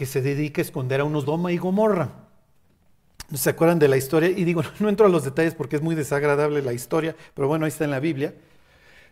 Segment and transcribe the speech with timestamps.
[0.00, 2.08] que se dedica a esconder a unos Doma y Gomorra.
[3.28, 4.30] ¿No se acuerdan de la historia?
[4.30, 7.66] Y digo, no entro a los detalles porque es muy desagradable la historia, pero bueno,
[7.66, 8.32] ahí está en la Biblia.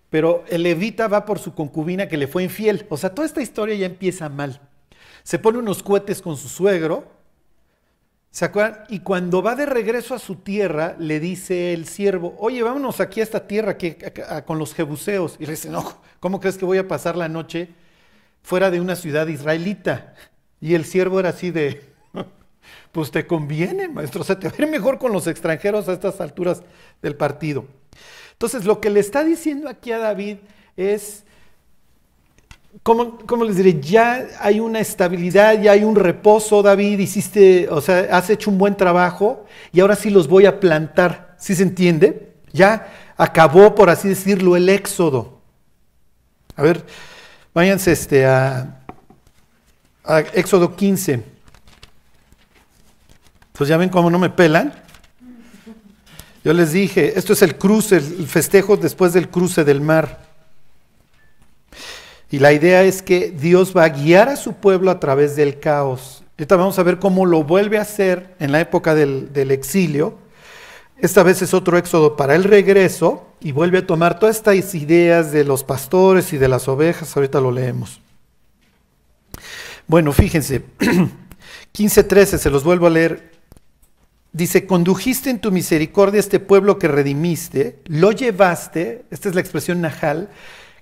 [0.09, 2.87] Pero el levita va por su concubina que le fue infiel.
[2.89, 4.63] O sea, toda esta historia ya empieza mal.
[5.25, 7.05] Se pone unos cohetes con su suegro,
[8.31, 8.85] ¿se acuerdan?
[8.89, 13.21] Y cuando va de regreso a su tierra, le dice el siervo, oye, vámonos aquí
[13.21, 14.11] a esta tierra que,
[14.47, 15.37] con los jebuseos.
[15.39, 17.69] Y le dice, no, ¿cómo crees que voy a pasar la noche
[18.43, 20.15] fuera de una ciudad israelita?
[20.61, 21.83] Y el siervo era así de,
[22.93, 25.93] pues te conviene, maestro, o sea, te va a ir mejor con los extranjeros a
[25.93, 26.63] estas alturas
[27.03, 27.67] del partido.
[28.33, 30.37] Entonces, lo que le está diciendo aquí a David
[30.77, 31.25] es,
[32.83, 33.81] ¿cómo, les diré?
[33.81, 38.59] Ya hay una estabilidad, ya hay un reposo, David, hiciste, o sea, has hecho un
[38.59, 42.33] buen trabajo y ahora sí los voy a plantar, ¿sí se entiende?
[42.53, 45.41] Ya acabó, por así decirlo, el éxodo.
[46.55, 46.85] A ver,
[47.55, 48.78] váyanse este, a,
[50.09, 51.23] Éxodo 15.
[53.53, 54.73] Pues ya ven cómo no me pelan.
[56.45, 60.27] Yo les dije, esto es el cruce, el festejo después del cruce del mar.
[62.31, 65.61] Y la idea es que Dios va a guiar a su pueblo a través del
[65.61, 66.23] caos.
[66.39, 70.17] Ahorita vamos a ver cómo lo vuelve a hacer en la época del, del exilio.
[70.99, 75.33] Esta vez es otro éxodo para el regreso y vuelve a tomar todas estas ideas
[75.33, 77.17] de los pastores y de las ovejas.
[77.17, 78.01] Ahorita lo leemos.
[79.89, 80.65] Bueno, fíjense,
[81.75, 83.33] 15.13, se los vuelvo a leer.
[84.35, 89.81] Dice, condujiste en tu misericordia este pueblo que redimiste, lo llevaste, esta es la expresión
[89.81, 90.29] najal,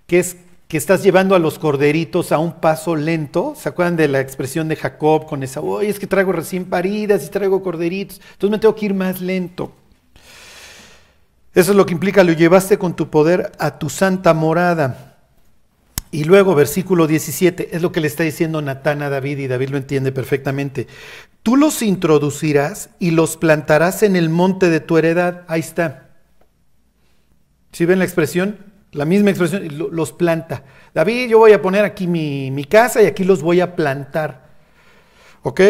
[0.08, 3.54] que es que estás llevando a los corderitos a un paso lento.
[3.56, 7.24] ¿Se acuerdan de la expresión de Jacob con esa, oye, es que traigo recién paridas
[7.24, 9.70] y traigo corderitos, entonces me tengo que ir más lento?
[11.54, 15.05] Eso es lo que implica, lo llevaste con tu poder a tu santa morada.
[16.10, 19.70] Y luego, versículo 17, es lo que le está diciendo Natán a David y David
[19.70, 20.86] lo entiende perfectamente.
[21.42, 25.44] Tú los introducirás y los plantarás en el monte de tu heredad.
[25.48, 26.10] Ahí está.
[27.72, 28.58] ¿Sí ven la expresión?
[28.92, 30.64] La misma expresión, los planta.
[30.94, 34.46] David, yo voy a poner aquí mi, mi casa y aquí los voy a plantar.
[35.42, 35.60] ¿Ok?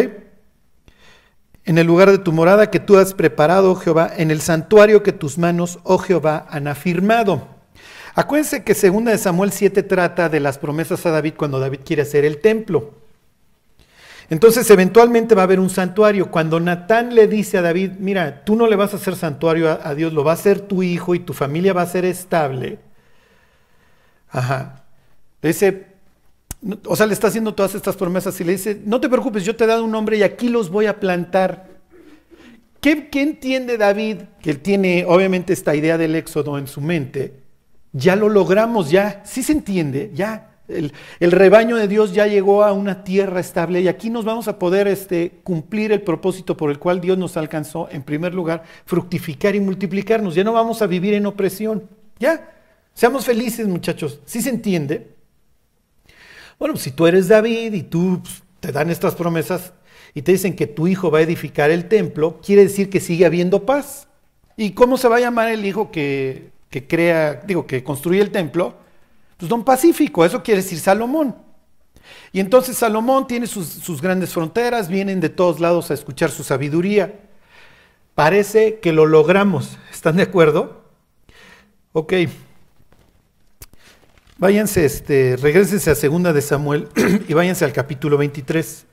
[1.65, 5.11] En el lugar de tu morada que tú has preparado, Jehová, en el santuario que
[5.11, 7.56] tus manos, oh Jehová, han afirmado.
[8.17, 12.01] Acuérdense que segunda de Samuel 7 trata de las promesas a David cuando David quiere
[12.01, 12.95] hacer el templo.
[14.31, 16.31] Entonces eventualmente va a haber un santuario.
[16.31, 19.93] Cuando Natán le dice a David, mira, tú no le vas a hacer santuario a,
[19.93, 22.79] Dios, lo va a hacer tu hijo y tu familia va a ser estable.
[24.31, 24.83] Ajá.
[25.43, 25.85] Le dice,
[26.87, 29.55] o sea, le está haciendo todas estas promesas y le dice, no te preocupes, yo
[29.55, 31.67] te he dado un nombre y aquí los voy a plantar.
[32.81, 34.21] ¿Qué, ¿Qué, entiende David?
[34.41, 37.45] Que él tiene obviamente esta idea del éxodo en su mente
[37.93, 40.51] ya lo logramos, ya, sí se entiende, ya.
[40.67, 40.91] El,
[41.31, 44.87] rebaño de Dios ya llegó a una tierra estable y aquí nos vamos a poder
[44.87, 49.61] este, cumplir el propósito por el cual Dios nos alcanzó, en primer lugar, fructificar y
[49.61, 50.35] multiplicarnos.
[50.35, 51.87] Ya no vamos a vivir en opresión.
[52.19, 52.53] Ya,
[52.93, 55.15] seamos felices muchachos, ¿sí se entiende?
[56.59, 59.73] Bueno, si tú eres David y tú pues, te dan estas promesas
[60.13, 63.25] y te dicen que tu hijo va a edificar el templo, quiere decir que sigue
[63.25, 64.07] habiendo paz.
[64.57, 68.31] ¿Y cómo se va a llamar el hijo que que crea, digo, que construye el
[68.31, 68.75] templo,
[69.37, 71.35] pues don Pacífico, eso quiere decir Salomón.
[72.31, 76.43] Y entonces Salomón tiene sus, sus grandes fronteras, vienen de todos lados a escuchar su
[76.43, 77.19] sabiduría.
[78.15, 80.83] Parece que lo logramos, ¿están de acuerdo?
[81.93, 82.13] Ok.
[84.39, 86.89] Váyanse, este, regresense a segunda de Samuel
[87.27, 88.85] y váyanse al capítulo 23.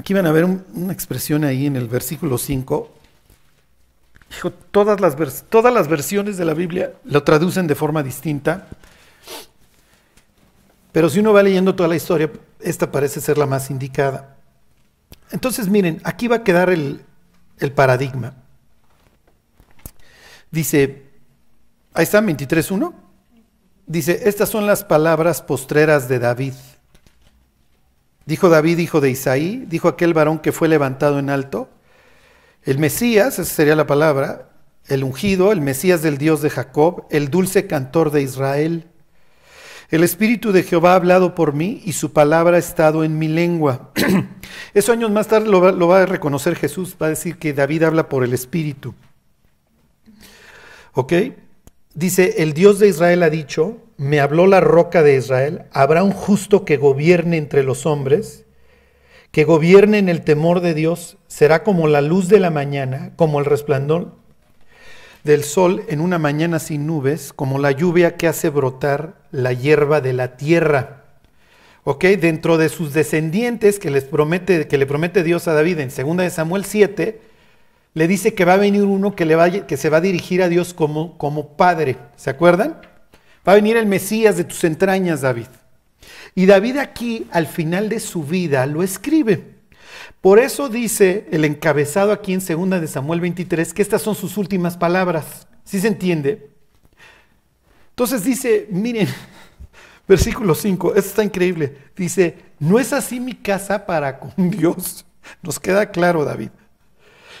[0.00, 2.90] Aquí van a ver una expresión ahí en el versículo 5.
[4.70, 8.66] todas las, todas las versiones de la Biblia lo traducen de forma distinta.
[10.90, 14.38] Pero si uno va leyendo toda la historia, esta parece ser la más indicada.
[15.32, 17.04] Entonces, miren, aquí va a quedar el,
[17.58, 18.32] el paradigma.
[20.50, 21.10] Dice,
[21.92, 22.94] ahí está 23.1.
[23.86, 26.54] Dice, estas son las palabras postreras de David.
[28.30, 31.68] Dijo David, hijo de Isaí, dijo aquel varón que fue levantado en alto.
[32.62, 34.50] El Mesías, esa sería la palabra,
[34.86, 38.86] el ungido, el Mesías del Dios de Jacob, el dulce cantor de Israel.
[39.88, 43.26] El Espíritu de Jehová ha hablado por mí y su palabra ha estado en mi
[43.26, 43.90] lengua.
[44.74, 47.52] Eso años más tarde lo va, lo va, a reconocer Jesús, va a decir que
[47.52, 48.94] David habla por el Espíritu.
[50.92, 51.14] ¿Ok?
[51.94, 56.12] Dice, el Dios de Israel ha dicho, me habló la roca de Israel, habrá un
[56.12, 58.46] justo que gobierne entre los hombres,
[59.30, 63.40] que gobierne en el temor de Dios, será como la luz de la mañana, como
[63.40, 64.16] el resplandor,
[65.22, 70.00] del sol en una mañana sin nubes, como la lluvia que hace brotar la hierba
[70.00, 71.04] de la tierra.
[71.84, 72.02] ¿Ok?
[72.04, 76.16] Dentro de sus descendientes que, les promete, que le promete Dios a David en 2
[76.16, 77.20] de Samuel 7,
[77.92, 80.42] le dice que va a venir uno que, le va, que se va a dirigir
[80.42, 81.98] a Dios como, como padre.
[82.16, 82.80] ¿Se acuerdan?
[83.46, 85.46] Va a venir el Mesías de tus entrañas, David.
[86.34, 89.60] Y David aquí, al final de su vida, lo escribe.
[90.20, 94.36] Por eso dice el encabezado aquí en 2 de Samuel 23 que estas son sus
[94.36, 95.48] últimas palabras.
[95.64, 96.50] ¿Sí se entiende?
[97.90, 99.08] Entonces dice, miren,
[100.08, 101.76] versículo 5, esto está increíble.
[101.96, 105.06] Dice, no es así mi casa para con Dios.
[105.42, 106.50] Nos queda claro, David.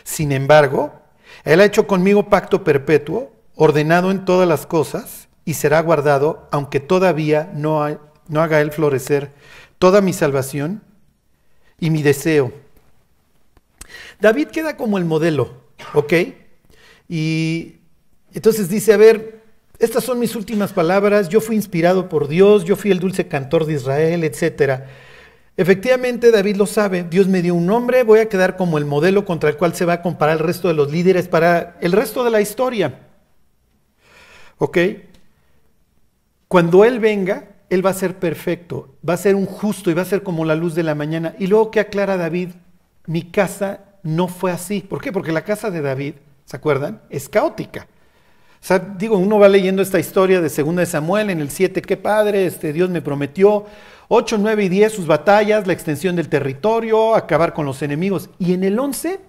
[0.04, 1.02] Sin embargo,
[1.44, 6.78] Él ha hecho conmigo pacto perpetuo, ordenado en todas las cosas, y será guardado, aunque
[6.78, 7.84] todavía no,
[8.28, 9.32] no haga Él florecer
[9.80, 10.80] toda mi salvación
[11.80, 12.52] y mi deseo.
[14.20, 16.12] David queda como el modelo, ¿ok?
[17.08, 17.78] Y
[18.32, 19.42] entonces dice, a ver,
[19.80, 23.66] estas son mis últimas palabras, yo fui inspirado por Dios, yo fui el dulce cantor
[23.66, 24.86] de Israel, etcétera.
[25.56, 29.24] Efectivamente, David lo sabe, Dios me dio un nombre, voy a quedar como el modelo
[29.24, 32.22] contra el cual se va a comparar el resto de los líderes para el resto
[32.22, 33.00] de la historia.
[34.58, 34.78] ¿Ok?
[36.50, 40.02] Cuando Él venga, Él va a ser perfecto, va a ser un justo y va
[40.02, 41.36] a ser como la luz de la mañana.
[41.38, 42.48] Y luego que aclara David,
[43.06, 44.80] mi casa no fue así.
[44.80, 45.12] ¿Por qué?
[45.12, 46.14] Porque la casa de David,
[46.44, 47.02] ¿se acuerdan?
[47.08, 47.86] Es caótica.
[48.60, 51.82] O sea, digo, uno va leyendo esta historia de 2 de Samuel en el 7,
[51.82, 53.66] qué padre, este, Dios me prometió.
[54.08, 58.28] 8, 9 y 10, sus batallas, la extensión del territorio, acabar con los enemigos.
[58.40, 59.20] Y en el 11,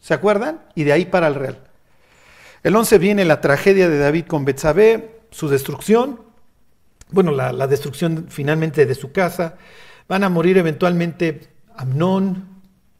[0.00, 0.60] ¿se acuerdan?
[0.74, 1.60] Y de ahí para el real.
[2.64, 6.31] El 11 viene la tragedia de David con Betsabé, su destrucción,
[7.12, 9.56] bueno, la, destrucción finalmente de su casa.
[10.08, 12.46] Van a morir eventualmente Amnón,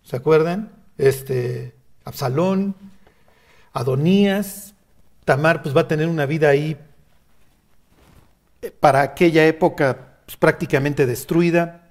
[0.02, 0.70] ¿se acuerdan?
[0.98, 1.74] Este,
[2.04, 2.74] Absalón,
[3.72, 4.74] Adonías,
[5.24, 6.76] Tamar, pues va a tener una vida ahí
[8.60, 11.90] eh, para aquella época pues, prácticamente destruida.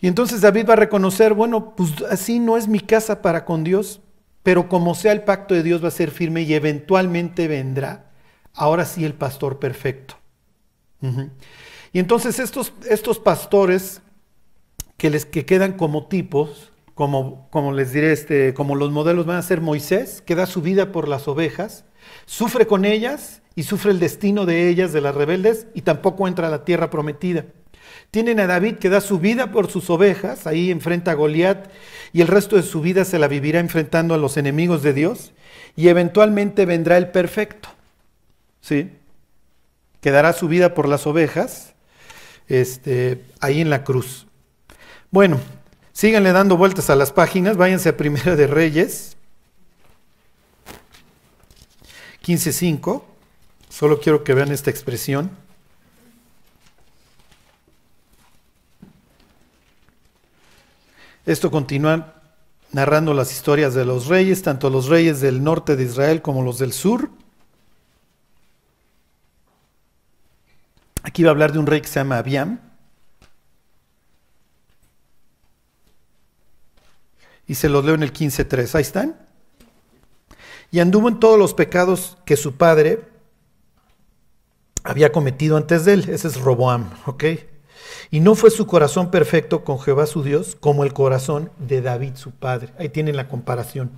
[0.00, 3.62] Y entonces David va a reconocer, bueno, pues así no es mi casa para con
[3.62, 4.00] Dios,
[4.42, 8.10] pero como sea el pacto de Dios va a ser firme y eventualmente vendrá,
[8.54, 10.21] ahora sí el pastor perfecto.
[11.92, 14.00] Y entonces estos, estos pastores
[14.96, 19.36] que, les, que quedan como tipos, como, como les diré, este, como los modelos van
[19.36, 21.84] a ser Moisés, que da su vida por las ovejas,
[22.26, 26.48] sufre con ellas y sufre el destino de ellas, de las rebeldes, y tampoco entra
[26.48, 27.46] a la tierra prometida.
[28.10, 31.70] Tienen a David que da su vida por sus ovejas, ahí enfrenta a Goliat,
[32.12, 35.32] y el resto de su vida se la vivirá enfrentando a los enemigos de Dios,
[35.76, 37.68] y eventualmente vendrá el perfecto.
[38.60, 38.90] ¿Sí?
[40.02, 41.72] Que dará su vida por las ovejas,
[42.48, 44.26] este, ahí en la cruz.
[45.10, 45.40] Bueno,
[45.94, 49.16] síganle dando vueltas a las páginas, váyanse a Primera de Reyes,
[52.22, 53.02] 15.5,
[53.68, 55.30] solo quiero que vean esta expresión.
[61.26, 62.14] Esto continúa
[62.70, 66.58] narrando las historias de los reyes, tanto los reyes del norte de Israel como los
[66.58, 67.10] del sur.
[71.02, 72.60] Aquí va a hablar de un rey que se llama Abiam.
[77.46, 78.74] Y se los leo en el 15.3.
[78.74, 79.16] Ahí están.
[80.70, 83.00] Y anduvo en todos los pecados que su padre
[84.84, 86.08] había cometido antes de él.
[86.08, 87.24] Ese es Roboam, ¿ok?
[88.10, 92.14] Y no fue su corazón perfecto con Jehová su Dios como el corazón de David
[92.14, 92.72] su padre.
[92.78, 93.90] Ahí tienen la comparación.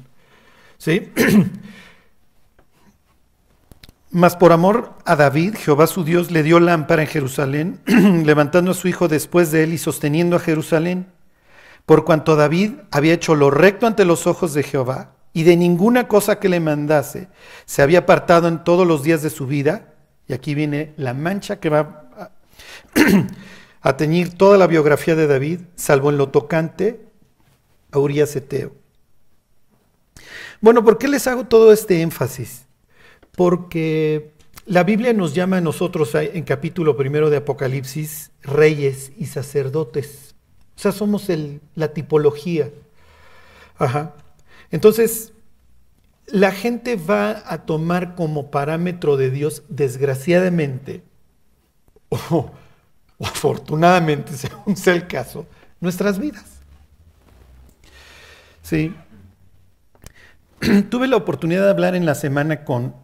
[0.78, 1.12] ¿Sí?
[4.14, 7.80] Mas por amor a David, Jehová su Dios le dio lámpara en Jerusalén,
[8.24, 11.12] levantando a su hijo después de él y sosteniendo a Jerusalén
[11.84, 16.06] por cuanto David había hecho lo recto ante los ojos de Jehová, y de ninguna
[16.06, 17.26] cosa que le mandase
[17.66, 19.94] se había apartado en todos los días de su vida,
[20.28, 22.08] y aquí viene la mancha que va
[23.82, 27.04] a, teñir toda la biografía de David, salvo en lo tocante
[27.90, 28.72] a Urias Eteo.
[30.60, 32.63] Bueno, ¿por qué les hago todo este énfasis?
[33.36, 34.32] Porque
[34.66, 40.34] la Biblia nos llama a nosotros en capítulo primero de Apocalipsis reyes y sacerdotes.
[40.76, 41.28] O sea, somos
[41.74, 42.70] la tipología.
[43.78, 44.14] Ajá.
[44.70, 45.32] Entonces,
[46.26, 51.02] la gente va a tomar como parámetro de Dios, desgraciadamente,
[52.08, 52.50] o,
[53.20, 55.46] afortunadamente, según sea el caso,
[55.80, 56.44] nuestras vidas.
[58.62, 58.94] Sí.
[60.88, 62.94] Tuve la oportunidad de hablar en la semana con,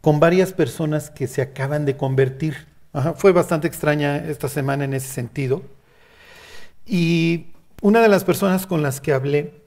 [0.00, 2.66] con varias personas que se acaban de convertir.
[3.16, 5.62] Fue bastante extraña esta semana en ese sentido.
[6.86, 7.46] Y
[7.82, 9.60] una de las personas con las que hablé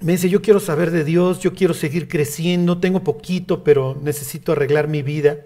[0.00, 4.52] me dice, yo quiero saber de Dios, yo quiero seguir creciendo, tengo poquito, pero necesito
[4.52, 5.38] arreglar mi vida.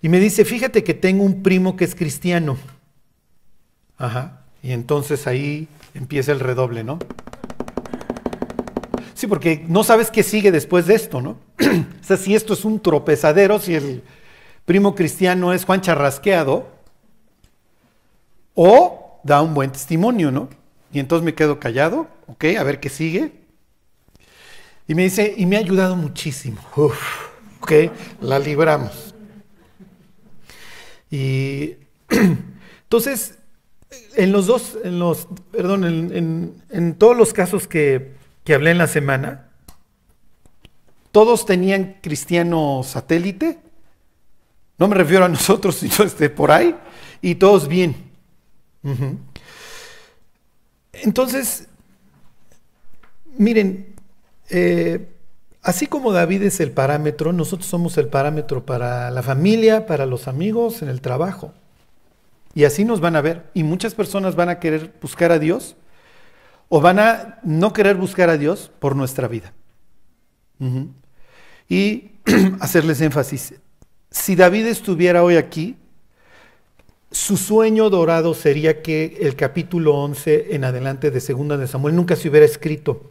[0.00, 2.56] Y me dice, fíjate que tengo un primo que es cristiano.
[3.96, 4.44] Ajá.
[4.62, 6.98] Y entonces ahí empieza el redoble, ¿no?
[9.26, 11.38] Porque no sabes qué sigue después de esto, ¿no?
[11.60, 14.02] o sea, si esto es un tropezadero, si el
[14.64, 16.68] primo cristiano es Juan Charrasqueado,
[18.54, 20.48] o da un buen testimonio, ¿no?
[20.92, 23.32] Y entonces me quedo callado, ok, a ver qué sigue.
[24.86, 26.60] Y me dice, y me ha ayudado muchísimo.
[26.76, 27.28] Uf,
[27.60, 27.72] ok,
[28.20, 29.14] la libramos.
[31.10, 31.76] Y
[32.82, 33.38] entonces,
[34.16, 38.13] en los dos, en los, perdón, en, todos los casos que,
[38.44, 39.48] que, hablé en la semana,
[41.12, 43.58] todos tenían cristiano satélite.
[44.78, 46.76] No me refiero a nosotros, sino este, por ahí.
[47.22, 47.96] Y todos bien.
[50.92, 51.68] Entonces,
[53.38, 53.94] miren,
[54.50, 55.08] eh,
[55.62, 60.28] así como David es el parámetro, nosotros somos el parámetro para la familia, para los
[60.28, 61.52] amigos, en el trabajo.
[62.54, 63.50] Y así nos van a ver.
[63.54, 65.76] Y muchas personas van a querer buscar a Dios
[66.76, 69.52] o van a no querer buscar a Dios por nuestra vida.
[71.68, 72.10] Y
[72.60, 73.54] hacerles énfasis.
[74.10, 75.76] Si David estuviera hoy aquí,
[77.12, 82.16] su sueño dorado sería que el capítulo 11 en adelante de Segunda de Samuel nunca
[82.16, 83.08] se hubiera escrito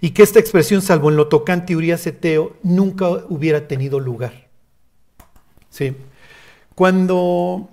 [0.00, 4.46] y que esta expresión, salvo en lo tocante Urias Eteo, nunca hubiera tenido lugar.
[5.70, 5.96] ¿Sí?
[6.76, 7.68] Cuando,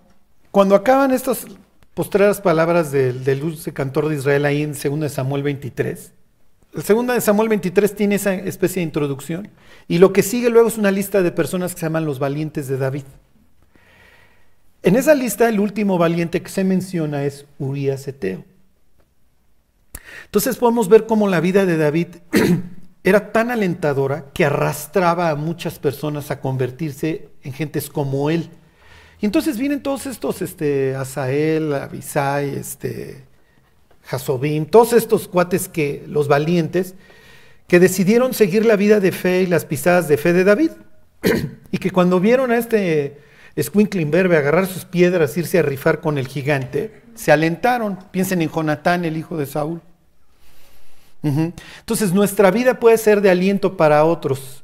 [0.50, 1.46] cuando acaban estas
[1.94, 6.14] postreras palabras del, dulce cantor de Israel ahí en 2 Samuel 23,
[6.74, 9.50] el 2 Samuel 23 tiene esa especie de introducción
[9.88, 12.68] y lo que sigue luego es una lista de personas que se llaman los valientes
[12.68, 13.04] de David.
[14.84, 18.46] En esa lista el último valiente que se menciona es Urias Eteo.
[20.26, 22.08] Entonces podemos ver cómo la vida de David
[23.04, 28.50] era tan alentadora que arrastraba a muchas personas a convertirse en gentes como él.
[29.22, 33.24] Y entonces vienen todos estos, este, Asael, Abisai, este,
[34.04, 36.96] Jasobim, todos estos cuates que, los valientes,
[37.68, 40.72] que decidieron seguir la vida de fe y las pisadas de fe de David.
[41.72, 43.20] y que cuando vieron a este
[43.62, 48.00] Squinkling agarrar sus piedras, irse a rifar con el gigante, se alentaron.
[48.12, 49.82] Piensen en Jonatán, el hijo de Saúl.
[51.22, 54.64] Entonces nuestra vida puede ser de aliento para otros.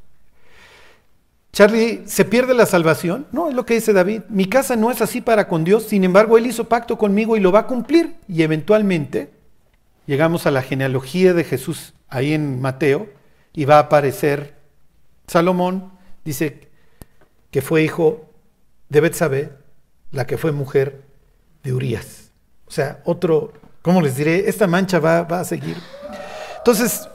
[1.55, 3.27] Charlie, ¿se pierde la salvación?
[3.31, 4.24] No, es lo que dice David.
[4.27, 7.39] Mi casa no es así para con Dios, sin embargo, Él hizo pacto conmigo y
[7.39, 8.17] lo va a cumplir.
[8.27, 9.31] Y eventualmente
[10.05, 13.07] llegamos a la genealogía de Jesús ahí en Mateo
[13.53, 14.55] y va a aparecer
[15.27, 15.93] Salomón,
[16.25, 16.67] dice
[17.51, 18.29] que fue hijo
[18.89, 19.53] de Betsabé,
[20.12, 21.03] la que fue mujer
[21.63, 22.31] de Urias.
[22.67, 24.50] O sea, otro, ¿cómo les diré?
[24.50, 25.77] Esta mancha va, va a seguir.
[26.57, 27.07] Entonces,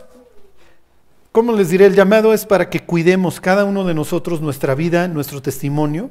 [1.33, 1.87] ¿cómo les diré?
[1.87, 6.11] El llamado es para que cuidemos cada uno de nosotros nuestra vida, nuestro testimonio,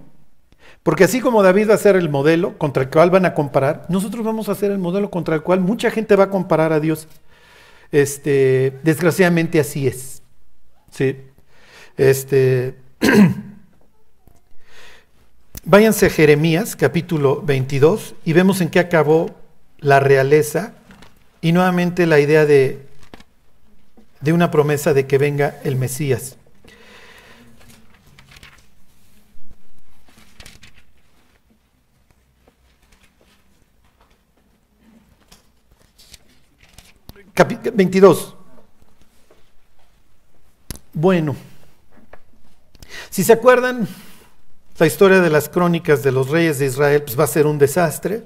[0.84, 3.86] porque así como David va a ser el modelo contra el cual van a comparar,
[3.90, 6.80] nosotros vamos a ser el modelo contra el cual mucha gente va a comparar a
[6.80, 7.08] Dios.
[7.92, 10.22] Este, desgraciadamente así es.
[10.92, 11.18] Sí.
[11.98, 12.76] Este,
[15.66, 19.32] váyanse a Jeremías, capítulo 22, y vemos en qué acabó
[19.80, 20.74] la realeza
[21.42, 22.89] y nuevamente la idea de
[24.22, 26.36] de una promesa de que venga el Mesías.
[37.34, 38.36] Capítulo 22.
[40.94, 41.38] Bueno,
[43.10, 43.88] si se acuerdan,
[44.78, 47.58] la historia de las crónicas de los reyes de Israel pues va a ser un
[47.58, 48.24] desastre.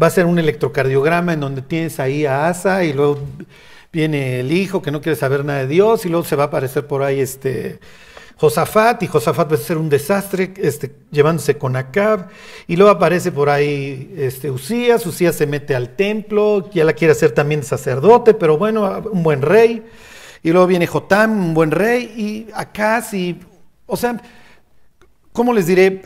[0.00, 3.20] Va a ser un electrocardiograma en donde tienes ahí a Asa y luego
[3.94, 6.46] viene el hijo que no quiere saber nada de Dios y luego se va a
[6.48, 7.78] aparecer por ahí este
[8.36, 12.26] Josafat y Josafat va a ser un desastre este, llevándose con Acab
[12.66, 17.12] y luego aparece por ahí este, Usías, Usías se mete al templo, ya la quiere
[17.12, 19.84] hacer también sacerdote, pero bueno, un buen rey
[20.42, 23.38] y luego viene Jotam, un buen rey y Acaz y,
[23.86, 24.20] o sea,
[25.32, 26.02] ¿cómo les diré?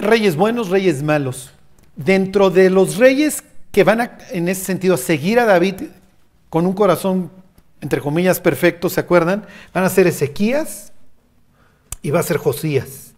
[0.00, 1.52] Reyes buenos, reyes malos.
[1.94, 5.82] Dentro de los reyes que van a, en ese sentido a seguir a David
[6.50, 7.30] con un corazón,
[7.80, 9.46] entre comillas, perfecto, ¿se acuerdan?
[9.72, 10.92] Van a ser Ezequías
[12.02, 13.14] y va a ser Josías.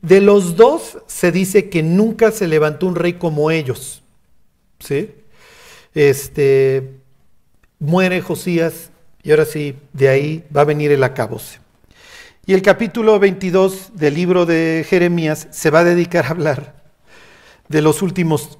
[0.00, 4.02] De los dos se dice que nunca se levantó un rey como ellos.
[4.80, 5.10] ¿Sí?
[5.94, 6.94] Este,
[7.78, 8.90] muere Josías
[9.22, 11.60] y ahora sí, de ahí va a venir el acabose.
[12.44, 16.82] Y el capítulo 22 del libro de Jeremías se va a dedicar a hablar
[17.68, 18.58] de los últimos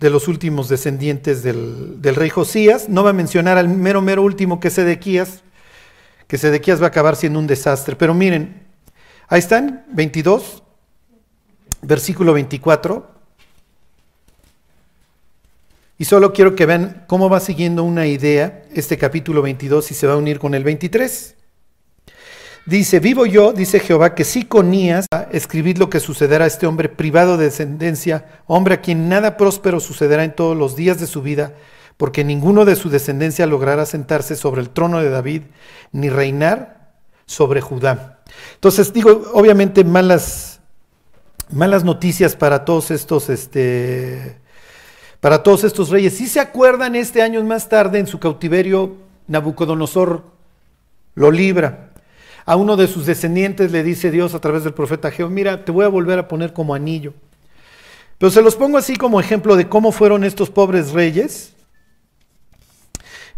[0.00, 2.88] de los últimos descendientes del, del, rey Josías.
[2.88, 5.42] No va a mencionar al mero, mero último que es Sedequías,
[6.26, 7.96] que Sedequías va a acabar siendo un desastre.
[7.96, 8.62] Pero miren,
[9.28, 10.62] ahí están, 22,
[11.82, 13.10] versículo 24.
[15.98, 20.06] Y solo quiero que vean cómo va siguiendo una idea este capítulo 22 y se
[20.06, 21.36] va a unir con el 23.
[22.66, 26.66] Dice, vivo yo, dice Jehová, que si conías a escribir lo que sucederá a este
[26.66, 31.06] hombre privado de descendencia, hombre a quien nada próspero sucederá en todos los días de
[31.06, 31.54] su vida,
[31.96, 35.42] porque ninguno de su descendencia logrará sentarse sobre el trono de David,
[35.92, 36.92] ni reinar
[37.26, 38.20] sobre Judá.
[38.54, 40.60] Entonces digo, obviamente malas,
[41.50, 44.36] malas noticias para todos estos este,
[45.20, 46.16] para todos estos reyes.
[46.16, 48.96] Si se acuerdan, este año más tarde en su cautiverio,
[49.28, 50.24] Nabucodonosor
[51.14, 51.89] lo libra.
[52.50, 55.70] A uno de sus descendientes le dice Dios a través del profeta Jehová, mira, te
[55.70, 57.14] voy a volver a poner como anillo.
[58.18, 61.54] Pero se los pongo así como ejemplo de cómo fueron estos pobres reyes.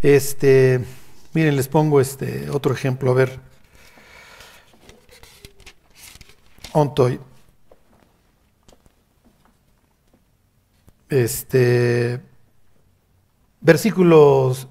[0.00, 0.82] Este,
[1.34, 3.38] miren, les pongo este otro ejemplo, a ver.
[6.72, 7.20] Ontoy.
[11.10, 12.18] Este,
[13.60, 14.68] versículos,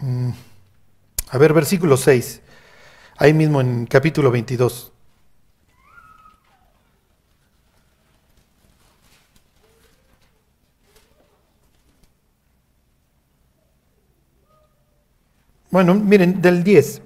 [0.00, 0.32] mm,
[1.30, 2.40] a ver, versículo 6,
[3.18, 4.92] ahí mismo en capítulo 22.
[15.70, 17.02] Bueno, miren, del 10.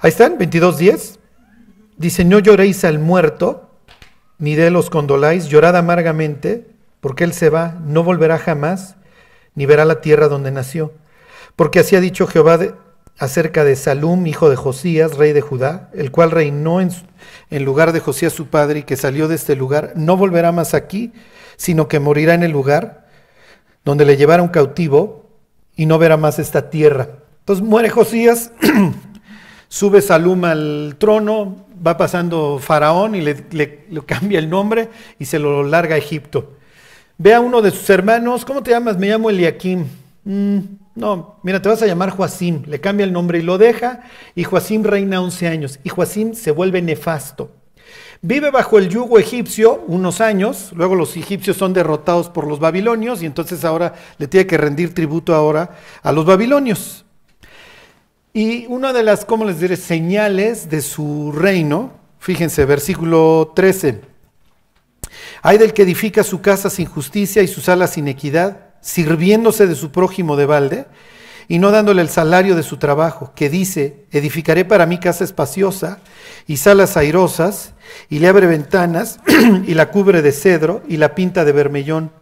[0.00, 1.18] Ahí están, 22, 10.
[1.96, 3.70] Dice, no lloréis al muerto,
[4.38, 6.66] ni de los condoláis, llorad amargamente,
[7.00, 8.96] porque él se va, no volverá jamás,
[9.54, 10.92] ni verá la tierra donde nació.
[11.56, 12.58] Porque así ha dicho Jehová
[13.20, 16.90] acerca de Salum, hijo de Josías, rey de Judá, el cual reinó en,
[17.64, 21.12] lugar de Josías su padre y que salió de este lugar, no volverá más aquí,
[21.58, 23.06] sino que morirá en el lugar
[23.84, 25.26] donde le llevaron cautivo
[25.76, 27.08] y no verá más esta tierra.
[27.40, 28.52] Entonces muere Josías,
[29.68, 35.62] sube Salum al trono, va pasando Faraón y le, cambia el nombre y se lo
[35.62, 36.54] larga a Egipto.
[37.18, 38.96] Ve a uno de sus hermanos, ¿cómo te llamas?
[38.96, 39.84] Me llamo Eliakim.
[40.24, 40.58] Mm,
[40.94, 42.62] no, mira, te vas a llamar Joacim.
[42.66, 44.02] Le cambia el nombre y lo deja.
[44.34, 45.80] Y Joacim reina 11 años.
[45.84, 47.52] Y Joacim se vuelve nefasto.
[48.22, 53.22] Vive bajo el yugo egipcio unos años, luego los egipcios son derrotados por los babilonios
[53.22, 55.70] y entonces ahora le tiene que rendir tributo ahora
[56.02, 57.06] a los babilonios.
[58.34, 64.02] Y una de las, ¿cómo les diré?, señales de su reino, fíjense, versículo 13.
[65.40, 69.74] Hay del que edifica su casa sin justicia y sus alas sin equidad, sirviéndose de
[69.74, 70.86] su prójimo de balde
[71.48, 75.98] y no dándole el salario de su trabajo, que dice, edificaré para mí casa espaciosa
[76.46, 77.74] y salas airosas,
[78.08, 79.18] y le abre ventanas
[79.66, 82.12] y la cubre de cedro y la pinta de vermellón.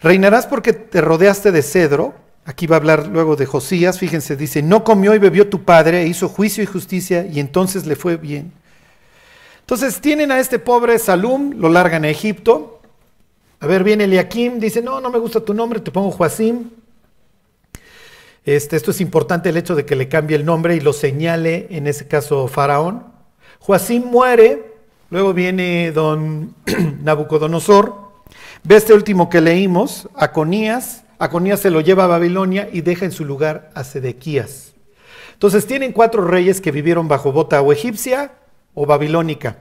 [0.00, 4.62] Reinarás porque te rodeaste de cedro Aquí va a hablar luego de Josías, fíjense, dice,
[4.62, 8.16] no comió y bebió tu padre, e hizo juicio y justicia, y entonces le fue
[8.16, 8.52] bien.
[9.60, 12.80] Entonces tienen a este pobre Salum, lo largan a Egipto.
[13.60, 16.70] A ver, viene Eliakim, dice, no, no me gusta tu nombre, te pongo Joacim.
[18.44, 21.66] Este, esto es importante el hecho de que le cambie el nombre y lo señale,
[21.70, 23.04] en ese caso, Faraón.
[23.60, 24.74] Joacim muere,
[25.10, 26.54] luego viene don
[27.02, 28.06] Nabucodonosor.
[28.62, 33.12] Ve este último que leímos, Aconías, Aconías se lo lleva a Babilonia y deja en
[33.12, 34.74] su lugar a Sedequías.
[35.32, 38.32] Entonces tienen cuatro reyes que vivieron bajo bota o egipcia
[38.74, 39.56] o babilónica.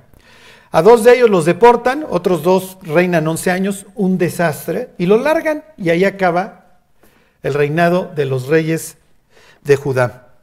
[0.71, 5.17] A dos de ellos los deportan, otros dos reinan 11 años, un desastre, y lo
[5.17, 6.79] largan y ahí acaba
[7.43, 8.97] el reinado de los reyes
[9.63, 10.33] de Judá.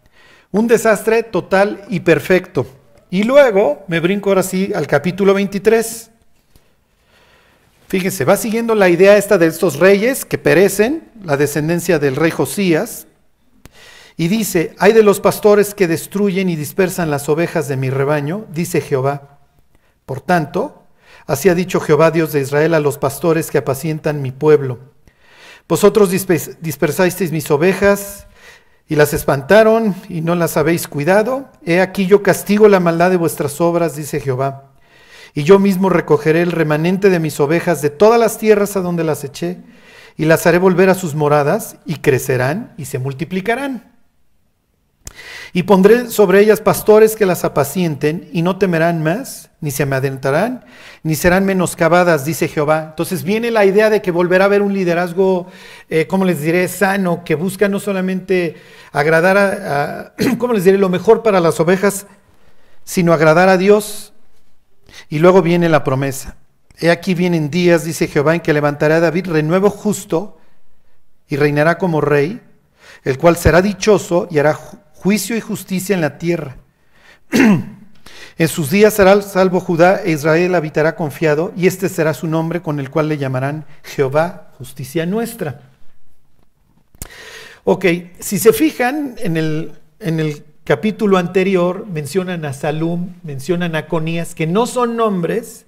[0.51, 2.67] Un desastre total y perfecto.
[3.11, 6.11] Y luego me brinco ahora sí al capítulo 23.
[7.89, 12.31] Fíjense, va siguiendo la idea esta de estos reyes que perecen, la descendencia del rey
[12.31, 13.07] Josías,
[14.17, 18.47] y dice, hay de los pastores que destruyen y dispersan las ovejas de mi rebaño,
[18.51, 19.41] dice Jehová.
[20.07, 20.85] Por tanto,
[21.27, 24.79] así ha dicho Jehová Dios de Israel a los pastores que apacientan mi pueblo.
[25.69, 28.27] Vosotros dispersasteis mis ovejas
[28.89, 31.49] y las espantaron y no las habéis cuidado.
[31.65, 34.73] He aquí yo castigo la maldad de vuestras obras, dice Jehová
[35.35, 39.05] y yo mismo recogeré el remanente de mis ovejas de todas las tierras a donde
[39.05, 39.59] las eché,
[40.17, 43.92] y las haré volver a sus moradas, y crecerán y se multiplicarán.
[45.55, 50.65] Y pondré sobre ellas pastores que las apacienten, y no temerán más, ni se adentrarán,
[51.03, 52.87] ni serán menoscabadas, dice Jehová.
[52.91, 55.47] Entonces viene la idea de que volverá a haber un liderazgo,
[55.91, 58.57] eh, como les diré, sano, que busca no solamente
[58.93, 62.07] agradar a, a ¿cómo les diré?, lo mejor para las ovejas,
[62.85, 64.13] sino agradar a Dios
[65.09, 66.37] y luego viene la promesa.
[66.79, 70.39] He aquí vienen días, dice Jehová, en que levantará a David renuevo justo
[71.29, 72.41] y reinará como rey,
[73.05, 74.59] el cual será dichoso y hará
[75.03, 76.59] juicio y justicia en la tierra.
[78.39, 82.63] en sus días será salvo Judá e Israel habitará confiado, y este será su nombre
[82.63, 85.63] con el cual le llamarán Jehová, justicia nuestra.
[87.65, 87.85] Ok,
[88.21, 94.37] si se fijan en el, en el capítulo anterior, mencionan a Salum, mencionan a Conías,
[94.37, 95.67] que no son nombres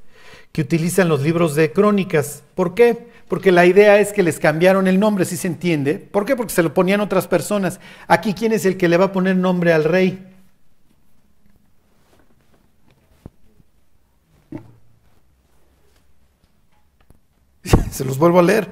[0.53, 2.45] que utilizan los libros de crónicas.
[2.55, 3.09] ¿Por qué?
[3.29, 5.95] Porque la idea es que les cambiaron el nombre, si se entiende.
[5.95, 6.37] ¿Por qué?
[6.37, 7.81] Porque se lo ponían otras personas.
[8.07, 10.27] Aquí, ¿quién es el que le va a poner nombre al rey?
[17.91, 18.69] se los vuelvo a leer.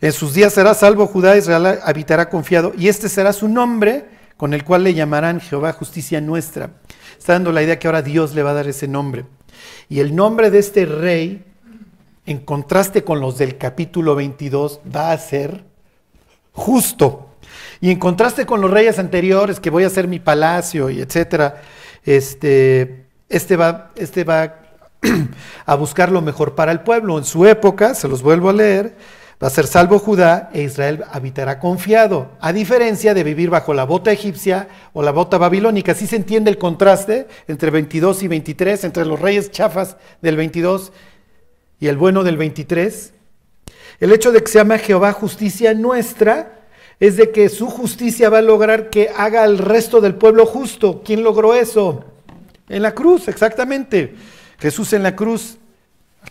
[0.00, 4.06] En sus días será salvo Judá, Israel habitará confiado, y este será su nombre
[4.38, 6.70] con el cual le llamarán Jehová justicia nuestra.
[7.18, 9.26] Está dando la idea que ahora Dios le va a dar ese nombre.
[9.90, 11.44] Y el nombre de este rey,
[12.26, 15.64] en contraste con los del capítulo 22, va a ser
[16.52, 17.28] justo.
[17.80, 21.62] Y en contraste con los reyes anteriores, que voy a hacer mi palacio y etcétera,
[22.04, 24.56] este, este va, este va
[25.66, 27.18] a buscar lo mejor para el pueblo.
[27.18, 28.96] En su época, se los vuelvo a leer,
[29.42, 33.84] va a ser salvo Judá e Israel habitará confiado, a diferencia de vivir bajo la
[33.84, 35.92] bota egipcia o la bota babilónica.
[35.92, 40.92] Así se entiende el contraste entre 22 y 23, entre los reyes chafas del 22
[41.80, 43.14] y el bueno del 23.
[43.98, 46.60] El hecho de que se llama Jehová justicia nuestra
[47.00, 51.02] es de que su justicia va a lograr que haga al resto del pueblo justo.
[51.02, 52.04] ¿Quién logró eso?
[52.68, 54.14] En la cruz, exactamente.
[54.58, 55.56] Jesús en la cruz,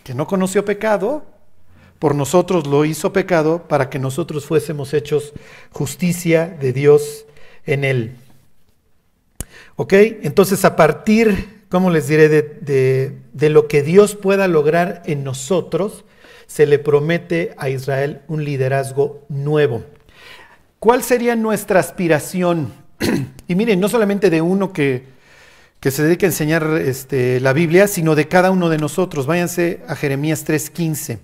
[0.04, 1.24] que no conoció pecado,
[1.98, 5.32] por nosotros lo hizo pecado para que nosotros fuésemos hechos
[5.70, 7.26] justicia de Dios
[7.66, 8.16] en él.
[9.76, 9.92] ¿Ok?
[10.22, 12.28] Entonces a partir, ¿cómo les diré?
[12.28, 16.04] De, de, lo que Dios pueda lograr en nosotros,
[16.46, 19.84] se le promete a Israel un liderazgo nuevo.
[20.78, 22.72] ¿Cuál sería nuestra aspiración?
[23.48, 25.04] y miren, no solamente de uno que,
[25.78, 29.26] que se dedica a enseñar este, la Biblia, sino de cada uno de nosotros.
[29.26, 31.18] Váyanse a Jeremías 3:15.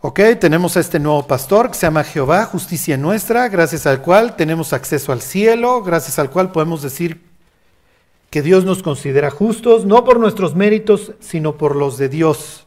[0.00, 4.36] Ok, tenemos a este nuevo pastor que se llama Jehová, justicia nuestra, gracias al cual
[4.36, 7.26] tenemos acceso al cielo, gracias al cual podemos decir
[8.36, 12.66] que Dios nos considera justos, no por nuestros méritos, sino por los de Dios.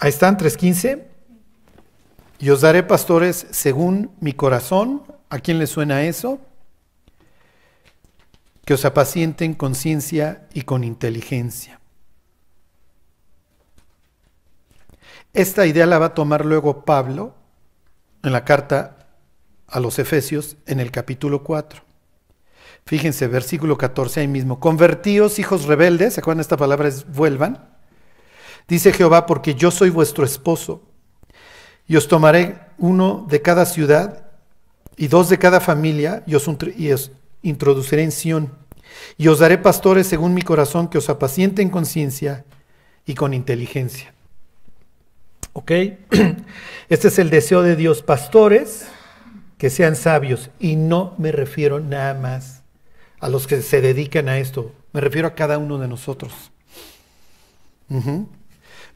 [0.00, 1.02] Ahí están, 3.15.
[2.38, 5.02] Y os daré pastores según mi corazón.
[5.28, 6.40] ¿A quién le suena eso?
[8.66, 11.80] Que os apacienten con ciencia y con inteligencia.
[15.32, 17.34] Esta idea la va a tomar luego Pablo
[18.22, 19.06] en la carta
[19.68, 21.82] a los Efesios en el capítulo 4.
[22.86, 24.60] Fíjense, versículo 14 ahí mismo.
[24.60, 27.68] Convertíos, hijos rebeldes, ¿se acuerdan esta palabra vuelvan?
[28.68, 30.82] Dice Jehová, porque yo soy vuestro esposo
[31.86, 34.26] y os tomaré uno de cada ciudad
[34.96, 36.48] y dos de cada familia y os,
[37.42, 38.52] introduciré en Sión.
[39.18, 42.44] Y os daré pastores según mi corazón que os apacienten con ciencia
[43.04, 44.14] y con inteligencia.
[45.52, 45.70] ¿Ok?
[46.88, 48.86] Este es el deseo de Dios, pastores
[49.58, 50.50] que sean sabios.
[50.58, 52.62] Y no me refiero nada más
[53.20, 56.32] a los que se dedican a esto, me refiero a cada uno de nosotros.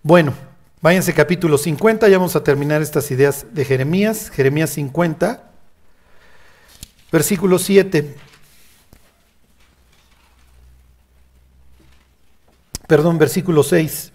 [0.03, 0.35] Bueno,
[0.83, 4.31] Váyanse capítulo 50, ya vamos a terminar estas ideas de Jeremías.
[4.31, 5.51] Jeremías 50,
[7.13, 8.17] versículo 7.
[12.91, 14.13] Perdón, versículo 6.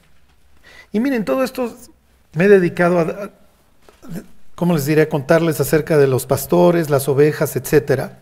[0.91, 1.73] Y miren, todo esto
[2.33, 3.31] me he dedicado a,
[4.53, 5.03] ¿cómo les diré?
[5.03, 8.19] A contarles acerca de los pastores, las ovejas, etcétera.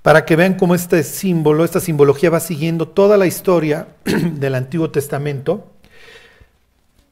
[0.00, 4.90] Para que vean cómo este símbolo, esta simbología va siguiendo toda la historia del Antiguo
[4.90, 5.72] Testamento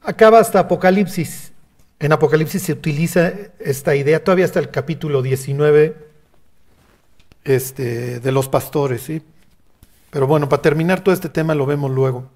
[0.00, 1.52] Acaba hasta Apocalipsis.
[1.98, 5.96] En Apocalipsis se utiliza esta idea, todavía hasta el capítulo 19
[7.44, 9.20] este, de los pastores, ¿sí?
[10.10, 12.30] Pero bueno, para terminar todo este tema lo vemos luego.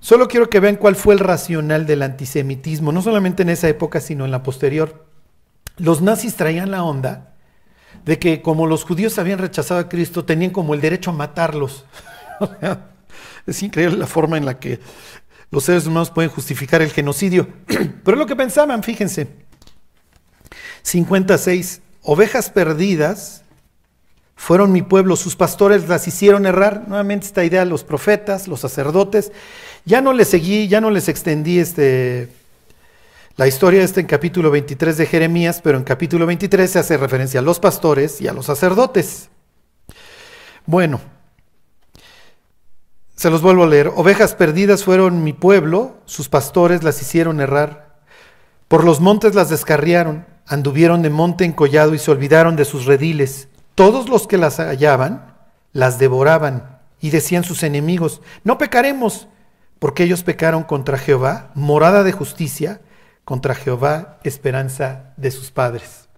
[0.00, 4.00] Solo quiero que vean cuál fue el racional del antisemitismo, no solamente en esa época,
[4.00, 5.06] sino en la posterior.
[5.76, 7.34] Los nazis traían la onda
[8.04, 11.86] de que como los judíos habían rechazado a Cristo, tenían como el derecho a matarlos.
[13.46, 14.80] es increíble la forma en la que
[15.50, 17.48] los seres humanos pueden justificar el genocidio.
[17.66, 19.28] Pero es lo que pensaban, fíjense.
[20.82, 21.80] 56.
[22.02, 23.43] Ovejas perdidas
[24.36, 26.84] fueron mi pueblo, sus pastores las hicieron errar.
[26.88, 29.32] Nuevamente esta idea, los profetas, los sacerdotes.
[29.84, 32.28] Ya no les seguí, ya no les extendí este,
[33.36, 37.40] la historia está en capítulo 23 de Jeremías, pero en capítulo 23 se hace referencia
[37.40, 39.28] a los pastores y a los sacerdotes.
[40.66, 41.00] Bueno,
[43.16, 43.90] se los vuelvo a leer.
[43.96, 47.98] Ovejas perdidas fueron mi pueblo, sus pastores las hicieron errar.
[48.68, 52.84] Por los montes las descarriaron, anduvieron de monte en collado y se olvidaron de sus
[52.84, 53.48] rediles.
[53.74, 55.34] Todos los que las hallaban
[55.72, 59.28] las devoraban y decían sus enemigos, no pecaremos,
[59.78, 62.80] porque ellos pecaron contra Jehová, morada de justicia,
[63.24, 66.08] contra Jehová, esperanza de sus padres.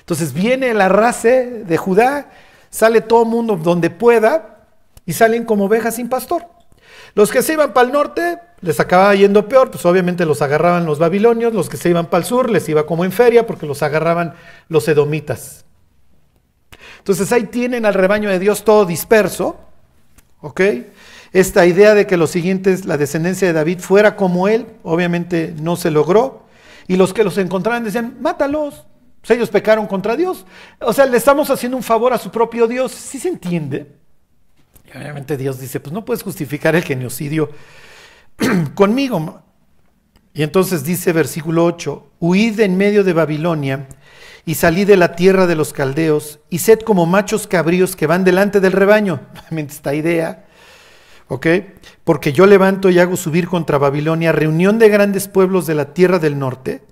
[0.00, 2.30] Entonces viene la raza de Judá,
[2.70, 4.66] sale todo el mundo donde pueda
[5.04, 6.46] y salen como ovejas sin pastor.
[7.14, 10.86] Los que se iban para el norte les acababa yendo peor, pues obviamente los agarraban
[10.86, 13.66] los babilonios, los que se iban para el sur les iba como en feria porque
[13.66, 14.34] los agarraban
[14.68, 15.64] los edomitas.
[17.02, 19.58] Entonces ahí tienen al rebaño de Dios todo disperso,
[20.40, 20.60] ¿ok?
[21.32, 25.74] Esta idea de que los siguientes, la descendencia de David, fuera como él, obviamente no
[25.74, 26.44] se logró.
[26.86, 28.84] Y los que los encontraban decían, mátalos.
[29.20, 30.46] Pues ellos pecaron contra Dios.
[30.80, 32.92] O sea, le estamos haciendo un favor a su propio Dios.
[32.92, 33.96] ¿Sí se entiende?
[34.86, 37.50] Y obviamente Dios dice, pues no puedes justificar el genocidio
[38.74, 39.42] conmigo.
[40.34, 43.88] Y entonces dice versículo 8, huid en medio de Babilonia
[44.44, 48.24] y salí de la tierra de los caldeos y sed como machos cabríos que van
[48.24, 49.20] delante del rebaño.
[49.50, 50.46] Esta idea,
[51.28, 51.46] ¿ok?
[52.04, 56.18] Porque yo levanto y hago subir contra Babilonia reunión de grandes pueblos de la tierra
[56.18, 56.82] del norte.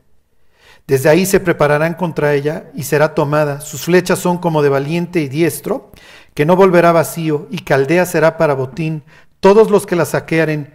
[0.87, 3.61] Desde ahí se prepararán contra ella y será tomada.
[3.61, 5.93] Sus flechas son como de valiente y diestro,
[6.35, 9.05] que no volverá vacío, y Caldea será para botín.
[9.41, 10.73] Todos los que la saquearen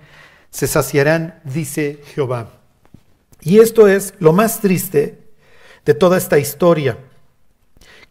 [0.51, 2.49] se saciarán, dice Jehová.
[3.41, 5.24] Y esto es lo más triste
[5.85, 6.97] de toda esta historia,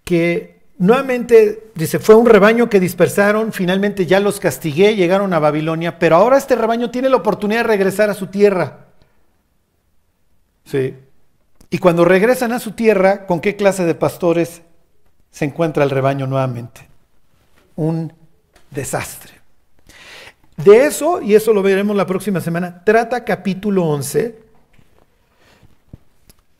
[0.05, 5.99] que nuevamente dice, fue un rebaño que dispersaron, finalmente ya los castigué, llegaron a Babilonia,
[5.99, 8.87] pero ahora este rebaño tiene la oportunidad de regresar a su tierra.
[10.65, 10.95] Sí.
[11.71, 14.63] Y cuando regresan a su tierra, ¿con qué clase de pastores
[15.31, 16.89] se encuentra el rebaño nuevamente?
[17.77, 18.13] Un
[18.71, 19.33] desastre.
[20.57, 24.44] De eso, y eso lo veremos la próxima semana, trata capítulo 11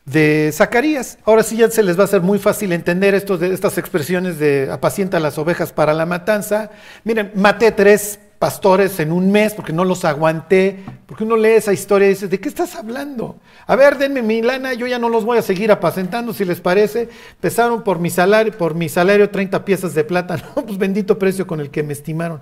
[0.05, 1.17] de Zacarías.
[1.25, 4.69] Ahora sí ya se les va a hacer muy fácil entender estos, estas expresiones de
[4.71, 6.71] apacienta las ovejas para la matanza.
[7.03, 11.73] Miren, maté tres pastores en un mes porque no los aguanté, porque uno lee esa
[11.73, 13.37] historia y dice, ¿de qué estás hablando?
[13.65, 16.61] A ver, denme mi lana, yo ya no los voy a seguir apacentando si les
[16.61, 17.09] parece.
[17.39, 21.47] Pesaron por mi salario, por mi salario 30 piezas de plata, no, pues bendito precio
[21.47, 22.41] con el que me estimaron.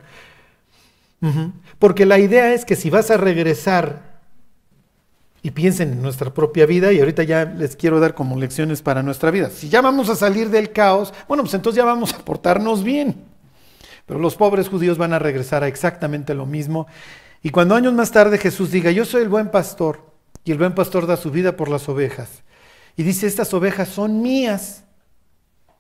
[1.80, 4.12] Porque la idea es que si vas a regresar
[5.45, 9.03] y piensen en nuestra propia vida y ahorita ya les quiero dar como lecciones para
[9.03, 9.49] nuestra vida.
[9.49, 13.25] Si ya vamos a salir del caos, bueno, pues entonces ya vamos a portarnos bien.
[14.06, 16.88] Pero los pobres judíos van a regresar a exactamente lo mismo.
[17.41, 20.13] Y cuando años más tarde Jesús diga, yo soy el buen pastor,
[20.45, 22.43] y el buen pastor da su vida por las ovejas,
[22.95, 24.86] y dice, estas ovejas son mías,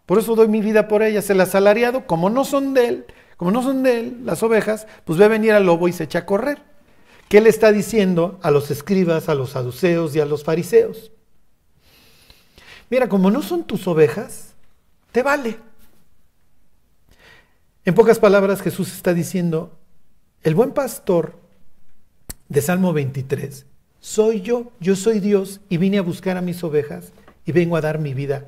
[0.05, 3.05] por eso doy mi vida por ellas, el asalariado, como no son de él,
[3.37, 6.03] como no son de él las ovejas, pues ve a venir al lobo y se
[6.03, 6.72] echa a correr.
[7.33, 11.11] ¿Qué le está diciendo a los escribas, a los saduceos y a los fariseos?
[12.91, 14.53] Mira, como no son tus ovejas,
[15.11, 15.57] te vale.
[17.85, 19.79] En pocas palabras, Jesús está diciendo,
[20.43, 21.39] el buen pastor
[22.49, 23.65] de Salmo 23,
[23.99, 27.13] soy yo, yo soy Dios y vine a buscar a mis ovejas
[27.47, 28.45] y vengo a dar mi vida,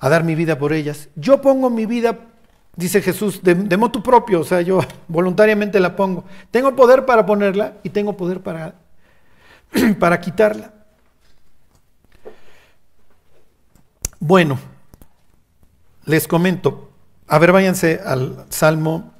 [0.00, 1.10] a dar mi vida por ellas.
[1.16, 2.31] Yo pongo mi vida
[2.74, 6.24] Dice Jesús, de, motu propio, o sea, yo voluntariamente la pongo.
[6.50, 8.74] Tengo poder para ponerla y tengo poder para,
[9.98, 10.72] para quitarla.
[14.18, 14.58] Bueno,
[16.04, 16.90] les comento.
[17.26, 19.12] A ver, váyanse al Salmo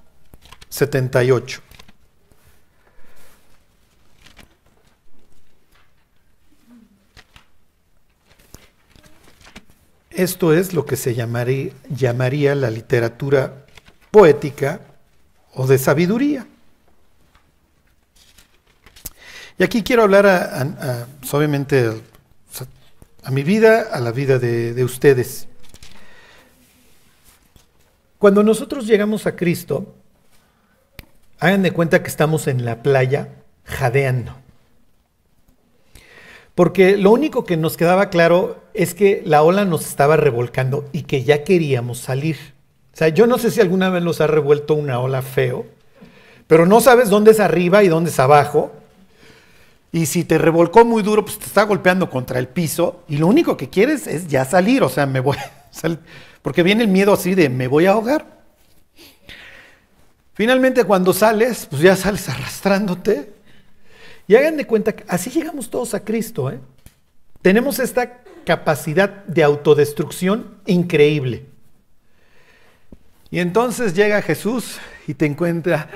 [0.69, 1.61] 78.
[10.15, 13.65] Esto es lo que se llamaría, la literatura
[14.11, 14.81] poética
[15.55, 16.47] o de sabiduría.
[19.59, 21.93] Y aquí quiero hablar a, pues, obviamente
[23.23, 25.47] a, mi vida, a la vida de, de ustedes.
[28.19, 29.95] Cuando nosotros llegamos a Cristo,
[31.39, 33.29] hagan de cuenta que estamos en la playa
[33.65, 34.35] jadeando.
[36.55, 41.03] Porque lo único que nos quedaba claro es que la ola nos estaba revolcando y
[41.03, 42.37] que ya queríamos salir.
[42.93, 45.65] O sea, yo no sé si alguna vez nos ha revuelto una ola feo,
[46.47, 48.73] pero no sabes dónde es arriba y dónde es abajo.
[49.93, 53.27] Y si te revolcó muy duro, pues te está golpeando contra el piso y lo
[53.27, 55.37] único que quieres es ya salir, o sea, me voy,
[56.43, 58.43] porque viene el miedo así de me voy a ahogar.
[60.35, 63.32] Finalmente cuando sales, pues ya sales arrastrándote.
[64.27, 66.51] Y hagan de cuenta que así llegamos todos a Cristo.
[66.51, 66.61] ¿eh?
[67.43, 71.47] Tenemos esta capacidad de autodestrucción increíble.
[73.31, 75.89] Y entonces llega Jesús y te encuentra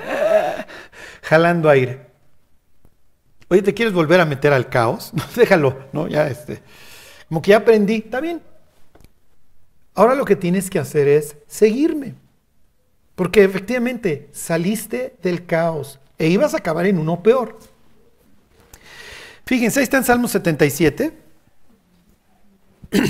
[1.21, 2.07] jalando aire.
[3.49, 5.11] Oye, ¿te quieres volver a meter al caos?
[5.17, 6.07] No, déjalo, ¿no?
[6.07, 6.61] Ya este.
[7.29, 8.41] Como que ya aprendí, está bien.
[9.93, 12.15] Ahora lo que tienes que hacer es seguirme.
[13.15, 17.57] Porque efectivamente saliste del caos e ibas a acabar en uno peor.
[19.47, 21.13] Fíjense, ahí está en Salmo 77.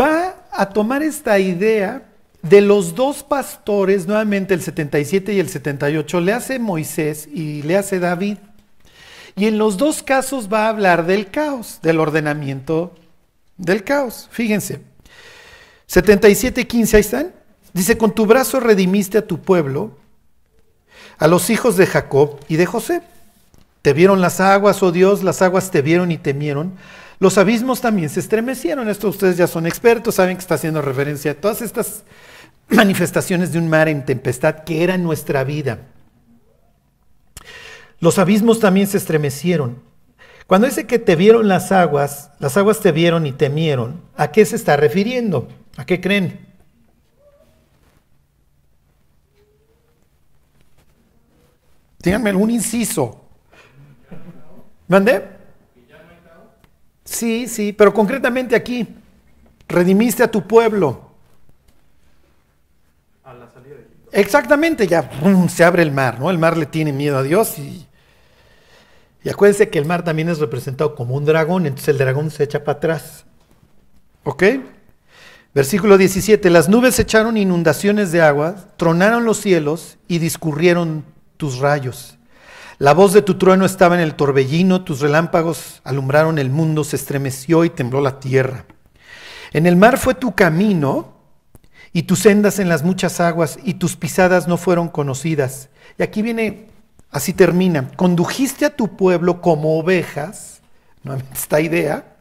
[0.00, 2.02] Va a tomar esta idea
[2.42, 7.78] de los dos pastores, nuevamente el 77 y el 78, le hace Moisés y le
[7.78, 8.36] hace David.
[9.34, 12.94] Y en los dos casos va a hablar del caos, del ordenamiento
[13.56, 14.28] del caos.
[14.30, 14.82] Fíjense,
[15.86, 17.34] 77, 15, ahí están.
[17.72, 19.96] Dice, con tu brazo redimiste a tu pueblo,
[21.16, 23.00] a los hijos de Jacob y de José.
[23.84, 26.72] Te vieron las aguas, oh Dios, las aguas te vieron y temieron.
[27.18, 28.88] Los abismos también se estremecieron.
[28.88, 32.02] Esto ustedes ya son expertos, saben que está haciendo referencia a todas estas
[32.70, 35.80] manifestaciones de un mar en tempestad que era nuestra vida.
[38.00, 39.82] Los abismos también se estremecieron.
[40.46, 44.46] Cuando dice que te vieron las aguas, las aguas te vieron y temieron, ¿a qué
[44.46, 45.46] se está refiriendo?
[45.76, 46.40] ¿A qué creen?
[51.98, 53.23] Díganme algún inciso.
[54.88, 55.22] ¿Mandé?
[57.04, 58.88] Sí, sí, pero concretamente aquí,
[59.68, 61.10] redimiste a tu pueblo.
[63.22, 65.10] A la salida de Exactamente, ya
[65.48, 66.30] se abre el mar, ¿no?
[66.30, 67.86] El mar le tiene miedo a Dios y,
[69.22, 72.44] y acuérdense que el mar también es representado como un dragón, entonces el dragón se
[72.44, 73.24] echa para atrás.
[74.24, 74.44] ¿Ok?
[75.54, 81.04] Versículo 17, las nubes echaron inundaciones de agua, tronaron los cielos y discurrieron
[81.36, 82.18] tus rayos.
[82.78, 86.96] La voz de tu trueno estaba en el torbellino, tus relámpagos alumbraron el mundo, se
[86.96, 88.64] estremeció y tembló la tierra.
[89.52, 91.14] En el mar fue tu camino
[91.92, 95.68] y tus sendas en las muchas aguas y tus pisadas no fueron conocidas.
[95.96, 96.68] Y aquí viene,
[97.10, 100.60] así termina, condujiste a tu pueblo como ovejas,
[101.32, 102.16] esta idea,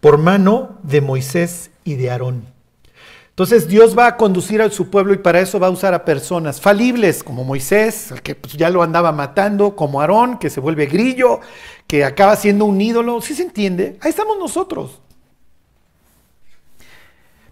[0.00, 2.55] por mano de Moisés y de Aarón.
[3.36, 6.06] Entonces Dios va a conducir a su pueblo y para eso va a usar a
[6.06, 10.86] personas falibles como Moisés, que pues, ya lo andaba matando, como Aarón, que se vuelve
[10.86, 11.40] grillo,
[11.86, 13.20] que acaba siendo un ídolo.
[13.20, 13.98] ¿Sí se entiende?
[14.00, 15.02] Ahí estamos nosotros.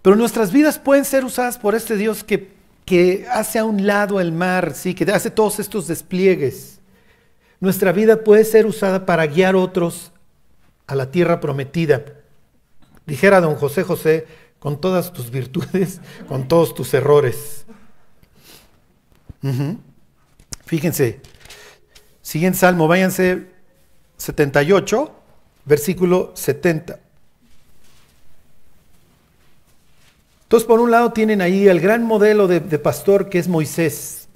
[0.01, 2.49] Pero nuestras vidas pueden ser usadas por este Dios que,
[2.83, 4.95] que hace a un lado el mar, ¿sí?
[4.95, 6.79] que hace todos estos despliegues.
[7.59, 10.11] Nuestra vida puede ser usada para guiar otros
[10.87, 12.03] a la tierra prometida.
[13.05, 14.25] Dijera don José José,
[14.65, 17.67] con todas tus virtudes, con todos tus errores.
[20.65, 21.21] Fíjense,
[22.23, 23.45] siguiente salmo, váyanse
[24.17, 25.13] 78,
[25.65, 26.99] versículo 70.
[30.41, 34.27] Entonces, por un lado tienen ahí el gran modelo de, de, pastor que es Moisés,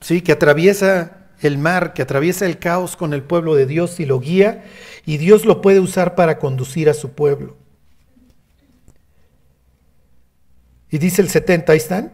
[0.00, 0.22] ¿sí?
[0.22, 4.20] que atraviesa el mar, que atraviesa el caos con el pueblo de Dios y lo
[4.20, 4.64] guía,
[5.04, 7.60] y Dios lo puede usar para conducir a su pueblo.
[10.92, 12.12] Y dice el 70, ahí están.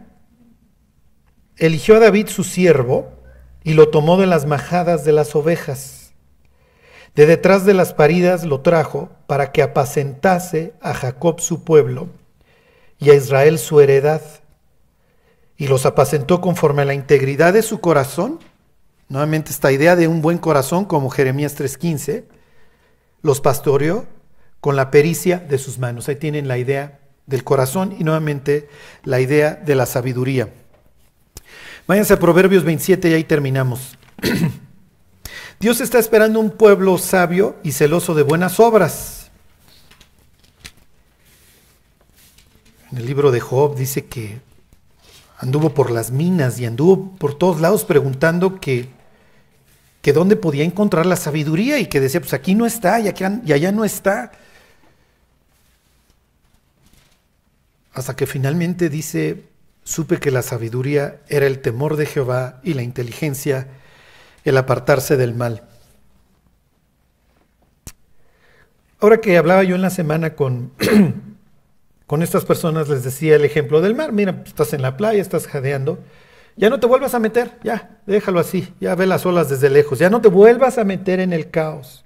[1.57, 3.11] Eligió a David su siervo
[3.61, 6.13] y lo tomó de las majadas de las ovejas.
[7.13, 12.07] De detrás de las paridas lo trajo para que apacentase a Jacob su pueblo
[12.97, 14.21] y a Israel su heredad.
[15.57, 18.39] Y los apacentó conforme a la integridad de su corazón.
[19.09, 22.23] Nuevamente esta idea de un buen corazón como Jeremías 3.15.
[23.23, 24.05] Los pastoreó
[24.61, 26.07] con la pericia de sus manos.
[26.07, 28.67] Ahí tienen la idea del corazón y nuevamente
[29.03, 30.49] la idea de la sabiduría.
[31.87, 33.97] Váyanse a Proverbios 27 y ahí terminamos.
[35.59, 39.29] Dios está esperando un pueblo sabio y celoso de buenas obras.
[42.91, 44.41] En el libro de Job dice que
[45.37, 48.89] anduvo por las minas y anduvo por todos lados preguntando que,
[50.01, 53.23] que dónde podía encontrar la sabiduría y que decía, pues aquí no está y, aquí,
[53.45, 54.31] y allá no está.
[57.93, 59.45] Hasta que finalmente dice,
[59.83, 63.67] supe que la sabiduría era el temor de Jehová y la inteligencia
[64.45, 65.63] el apartarse del mal.
[68.99, 70.73] Ahora que hablaba yo en la semana con,
[72.07, 74.11] con estas personas, les decía el ejemplo del mar.
[74.11, 75.99] Mira, estás en la playa, estás jadeando.
[76.57, 79.97] Ya no te vuelvas a meter, ya, déjalo así, ya ve las olas desde lejos,
[79.97, 82.03] ya no te vuelvas a meter en el caos.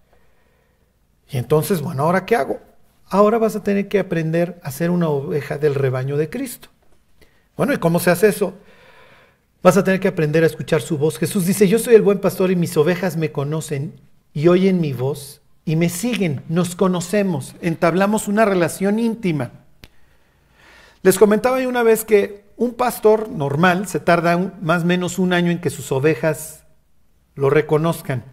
[1.31, 2.59] Y entonces, bueno, ¿ahora qué hago?
[3.09, 6.69] Ahora vas a tener que aprender a ser una oveja del rebaño de Cristo.
[7.55, 8.53] Bueno, ¿y cómo se hace eso?
[9.61, 11.17] Vas a tener que aprender a escuchar su voz.
[11.17, 13.99] Jesús dice, yo soy el buen pastor y mis ovejas me conocen
[14.33, 19.51] y oyen mi voz y me siguen, nos conocemos, entablamos una relación íntima.
[21.01, 25.33] Les comentaba yo una vez que un pastor normal se tarda más o menos un
[25.33, 26.63] año en que sus ovejas
[27.35, 28.23] lo reconozcan.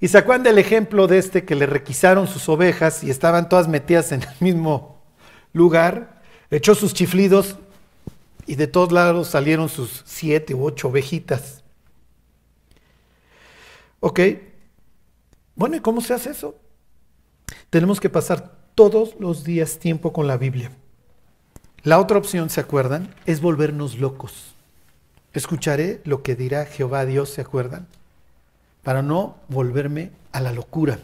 [0.00, 3.68] Y se acuerdan del ejemplo de este que le requisaron sus ovejas y estaban todas
[3.68, 5.02] metidas en el mismo
[5.52, 7.56] lugar, echó sus chiflidos
[8.46, 11.62] y de todos lados salieron sus siete u ocho ovejitas.
[14.00, 14.20] Ok,
[15.54, 16.56] bueno, ¿y cómo se hace eso?
[17.68, 20.72] Tenemos que pasar todos los días tiempo con la Biblia.
[21.82, 23.14] La otra opción, ¿se acuerdan?
[23.26, 24.54] Es volvernos locos.
[25.34, 27.86] Escucharé lo que dirá Jehová Dios, ¿se acuerdan?
[28.82, 30.98] Para no volverme a la locura.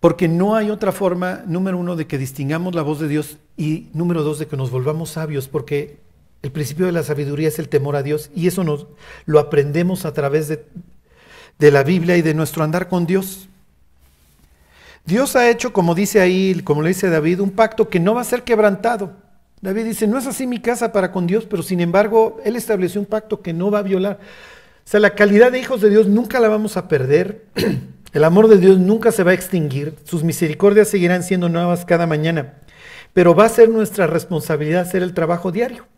[0.00, 3.88] Porque no hay otra forma, número uno, de que distingamos la voz de Dios y
[3.92, 5.98] número dos, de que nos volvamos sabios, porque
[6.42, 8.86] el principio de la sabiduría es el temor a Dios y eso nos
[9.24, 10.64] lo aprendemos a través de,
[11.58, 13.48] de la Biblia y de nuestro andar con Dios.
[15.06, 18.20] Dios ha hecho, como dice ahí, como le dice David, un pacto que no va
[18.20, 19.12] a ser quebrantado.
[19.60, 23.00] David dice, no es así mi casa para con Dios, pero sin embargo, Él estableció
[23.00, 24.18] un pacto que no va a violar.
[24.86, 27.46] O sea, la calidad de hijos de Dios nunca la vamos a perder.
[28.12, 29.96] El amor de Dios nunca se va a extinguir.
[30.04, 32.54] Sus misericordias seguirán siendo nuevas cada mañana.
[33.12, 35.88] Pero va a ser nuestra responsabilidad hacer el trabajo diario.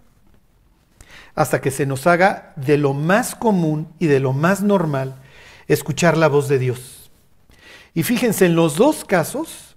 [1.34, 5.16] Hasta que se nos haga de lo más común y de lo más normal
[5.66, 7.10] escuchar la voz de Dios.
[7.92, 9.76] Y fíjense, en los dos casos,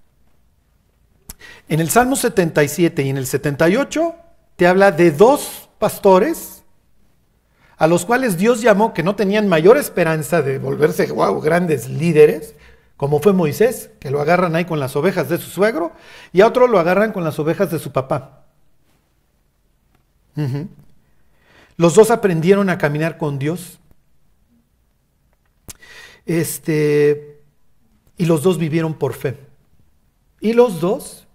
[1.68, 4.14] en el Salmo 77 y en el 78,
[4.56, 6.61] te habla de dos pastores
[7.76, 12.54] a los cuales Dios llamó que no tenían mayor esperanza de volverse wow, grandes líderes,
[12.96, 15.92] como fue Moisés, que lo agarran ahí con las ovejas de su suegro,
[16.32, 18.44] y a otro lo agarran con las ovejas de su papá.
[21.76, 23.80] Los dos aprendieron a caminar con Dios
[26.26, 27.42] este,
[28.16, 29.38] y los dos vivieron por fe.
[30.40, 31.26] Y los dos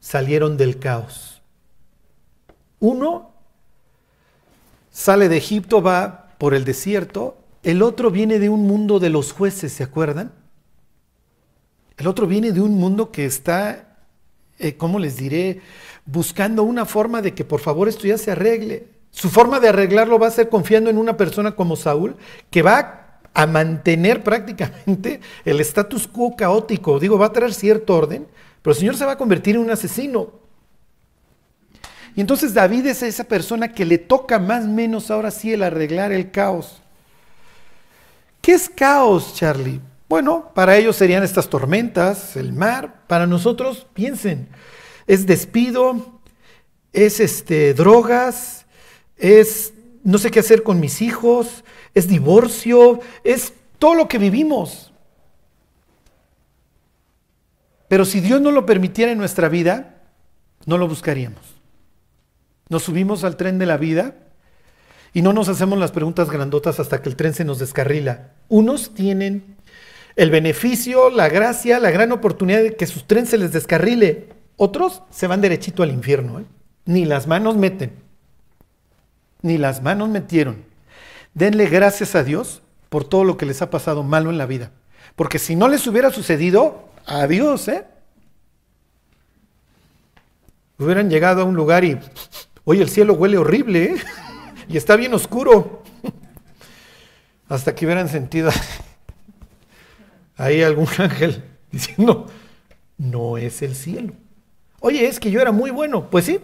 [0.00, 1.42] salieron del caos.
[2.80, 3.31] Uno
[4.92, 7.36] sale de Egipto, va por el desierto.
[7.64, 10.32] El otro viene de un mundo de los jueces, ¿se acuerdan?
[11.96, 13.96] El otro viene de un mundo que está,
[14.58, 15.60] eh, ¿cómo les diré?
[16.04, 18.88] Buscando una forma de que por favor esto ya se arregle.
[19.10, 22.16] Su forma de arreglarlo va a ser confiando en una persona como Saúl,
[22.50, 26.98] que va a mantener prácticamente el status quo caótico.
[26.98, 28.26] Digo, va a traer cierto orden,
[28.62, 30.41] pero el Señor se va a convertir en un asesino.
[32.14, 35.62] Y entonces David es esa persona que le toca más o menos ahora sí el
[35.62, 36.82] arreglar el caos.
[38.40, 39.80] ¿Qué es caos, Charlie?
[40.08, 43.02] Bueno, para ellos serían estas tormentas, el mar.
[43.06, 44.48] Para nosotros, piensen,
[45.06, 46.20] es despido,
[46.92, 48.66] es este, drogas,
[49.16, 49.72] es
[50.04, 54.92] no sé qué hacer con mis hijos, es divorcio, es todo lo que vivimos.
[57.88, 60.02] Pero si Dios no lo permitiera en nuestra vida,
[60.66, 61.61] no lo buscaríamos.
[62.72, 64.14] Nos subimos al tren de la vida
[65.12, 68.30] y no nos hacemos las preguntas grandotas hasta que el tren se nos descarrila.
[68.48, 69.58] Unos tienen
[70.16, 74.30] el beneficio, la gracia, la gran oportunidad de que su tren se les descarrile.
[74.56, 76.40] Otros se van derechito al infierno.
[76.40, 76.44] ¿eh?
[76.86, 77.92] Ni las manos meten.
[79.42, 80.64] Ni las manos metieron.
[81.34, 84.70] Denle gracias a Dios por todo lo que les ha pasado malo en la vida.
[85.14, 87.84] Porque si no les hubiera sucedido, adiós, ¿eh?
[90.78, 92.00] Hubieran llegado a un lugar y,
[92.64, 93.96] oye, el cielo huele horrible, ¿eh?
[94.68, 95.82] Y está bien oscuro.
[97.48, 98.50] Hasta que hubieran sentido
[100.36, 102.26] ahí algún ángel diciendo,
[102.98, 104.14] no es el cielo.
[104.80, 106.10] Oye, es que yo era muy bueno.
[106.10, 106.40] Pues sí,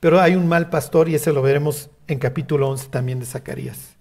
[0.00, 3.96] pero hay un mal pastor y ese lo veremos en capítulo 11 también de Zacarías.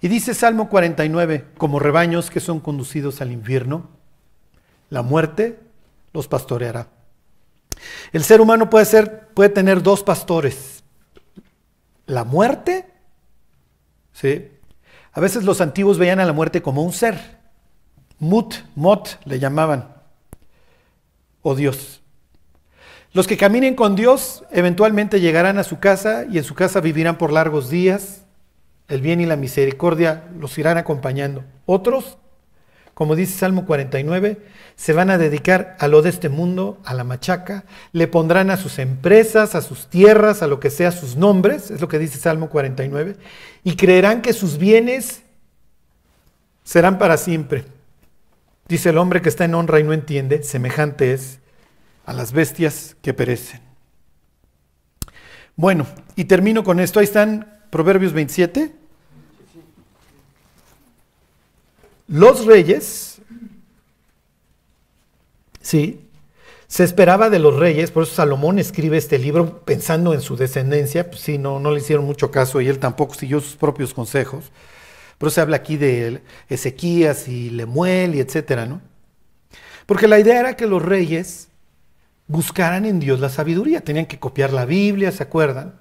[0.00, 3.88] Y dice Salmo 49, como rebaños que son conducidos al infierno,
[4.90, 5.58] la muerte
[6.12, 6.88] los pastoreará.
[8.12, 10.82] El ser humano puede, ser, puede tener dos pastores.
[12.06, 12.86] La muerte,
[14.12, 14.48] ¿sí?
[15.12, 17.38] A veces los antiguos veían a la muerte como un ser.
[18.18, 19.94] Mut, mot le llamaban.
[21.42, 22.02] O Dios.
[23.12, 27.18] Los que caminen con Dios eventualmente llegarán a su casa y en su casa vivirán
[27.18, 28.24] por largos días.
[28.86, 31.44] El bien y la misericordia los irán acompañando.
[31.66, 32.18] Otros,
[32.98, 34.38] como dice Salmo 49,
[34.74, 38.56] se van a dedicar a lo de este mundo, a la machaca, le pondrán a
[38.56, 42.18] sus empresas, a sus tierras, a lo que sea sus nombres, es lo que dice
[42.18, 43.14] Salmo 49,
[43.62, 45.22] y creerán que sus bienes
[46.64, 47.66] serán para siempre.
[48.66, 51.38] Dice el hombre que está en honra y no entiende, semejante es
[52.04, 53.60] a las bestias que perecen.
[55.54, 55.86] Bueno,
[56.16, 56.98] y termino con esto.
[56.98, 58.72] Ahí están Proverbios 27.
[62.08, 63.20] Los reyes,
[65.60, 66.08] sí,
[66.66, 71.10] se esperaba de los reyes, por eso Salomón escribe este libro pensando en su descendencia,
[71.10, 74.50] pues sí, no, no le hicieron mucho caso y él tampoco siguió sus propios consejos.
[75.18, 78.80] Por eso se habla aquí de Ezequías y Lemuel y etcétera, ¿no?
[79.84, 81.48] Porque la idea era que los reyes
[82.26, 85.74] buscaran en Dios la sabiduría, tenían que copiar la Biblia, ¿se acuerdan?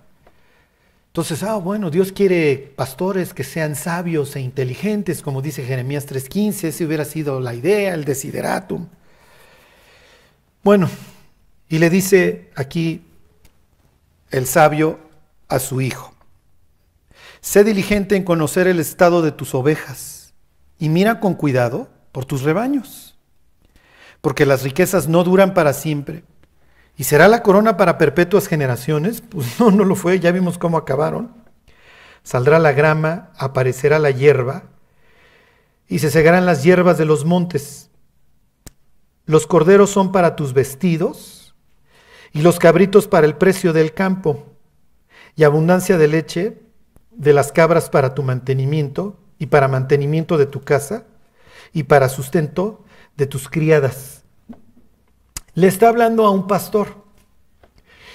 [1.18, 6.66] Entonces, ah, bueno, Dios quiere pastores que sean sabios e inteligentes, como dice Jeremías 3.15,
[6.66, 8.88] esa hubiera sido la idea, el desideratum.
[10.64, 10.88] Bueno,
[11.70, 13.02] y le dice aquí
[14.30, 15.00] el sabio
[15.48, 16.14] a su hijo,
[17.42, 20.36] sé diligente en conocer el estado de tus ovejas
[20.78, 23.18] y mira con cuidado por tus rebaños,
[24.22, 26.24] porque las riquezas no duran para siempre
[26.98, 29.22] ¿Y será la corona para perpetuas generaciones?
[29.30, 31.32] Pues no, no lo fue, ya vimos cómo acabaron.
[32.24, 34.64] Saldrá la grama, aparecerá la hierba,
[35.88, 37.90] y se segarán las hierbas de los montes.
[39.26, 41.56] Los corderos son para tus vestidos,
[42.34, 44.46] y los cabritos para el precio del campo,
[45.36, 46.62] y abundancia de leche
[47.12, 51.06] de las cabras para tu mantenimiento, y para mantenimiento de tu casa,
[51.72, 52.84] y para sustento
[53.16, 54.17] de tus criadas
[55.58, 57.04] le está hablando a un pastor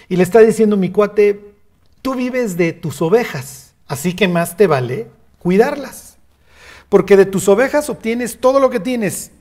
[0.09, 1.55] y le está diciendo, mi cuate,
[2.01, 5.09] tú vives de tus ovejas, así que más te vale
[5.41, 6.19] cuidarlas.
[6.89, 9.33] Porque de tus ovejas obtienes todo lo que tienes.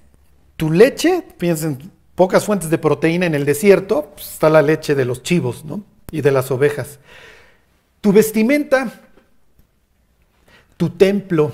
[0.58, 4.96] Tu leche, piensa en pocas fuentes de proteína en el desierto, pues está la leche
[4.96, 5.84] de los chivos ¿no?
[6.10, 6.98] y de las ovejas.
[8.02, 9.00] Tu vestimenta,
[10.76, 11.52] tu templo.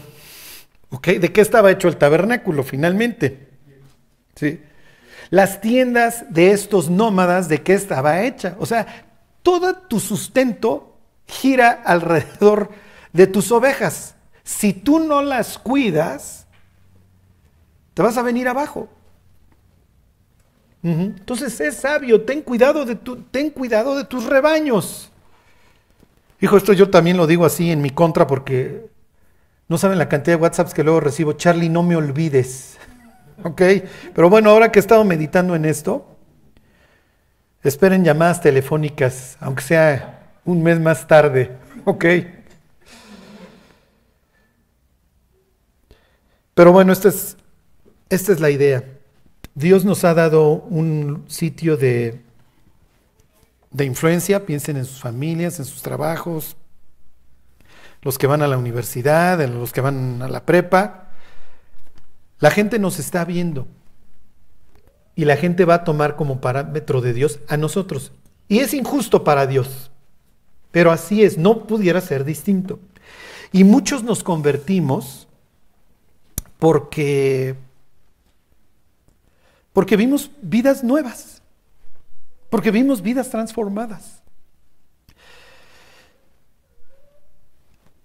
[1.04, 3.50] ¿De qué estaba hecho el tabernáculo finalmente?
[4.34, 4.62] ¿Sí?
[5.30, 8.56] Las tiendas de estos nómadas de qué estaba hecha.
[8.60, 9.06] O sea,
[9.44, 10.98] todo tu sustento
[11.28, 12.70] gira alrededor
[13.14, 14.16] de tus ovejas.
[14.44, 16.48] Si tú no las cuidas,
[17.94, 18.90] te vas a venir abajo.
[20.84, 25.12] Entonces es sabio, ten cuidado, de tu, ten cuidado de tus rebaños.
[26.40, 28.90] Hijo, esto yo también lo digo así en mi contra porque
[29.68, 31.34] no saben la cantidad de WhatsApps que luego recibo.
[31.34, 32.77] Charlie, no me olvides.
[33.44, 33.62] ¿Ok?
[34.16, 36.18] Pero bueno, ahora que he estado meditando en esto,
[37.64, 41.52] esperen llamadas telefónicas, aunque sea un mes más tarde.
[41.86, 42.06] ¿Ok?
[46.54, 47.38] Pero bueno, esta es,
[48.10, 48.84] esta es la idea.
[49.54, 52.20] Dios nos ha dado un sitio de,
[53.72, 56.58] de influencia, piensen en sus familias, en sus trabajos,
[58.02, 61.07] los que van a la universidad, en los que van a la prepa,
[62.40, 63.68] la gente nos está viendo
[65.16, 68.12] y la gente va a tomar como parámetro de Dios a nosotros.
[68.48, 69.92] Y es injusto para Dios,
[70.72, 72.80] pero así es, no pudiera ser distinto.
[73.52, 75.28] Y muchos nos convertimos
[76.60, 77.56] porque
[79.74, 81.44] porque vimos vidas nuevas,
[82.50, 84.24] porque vimos vidas transformadas.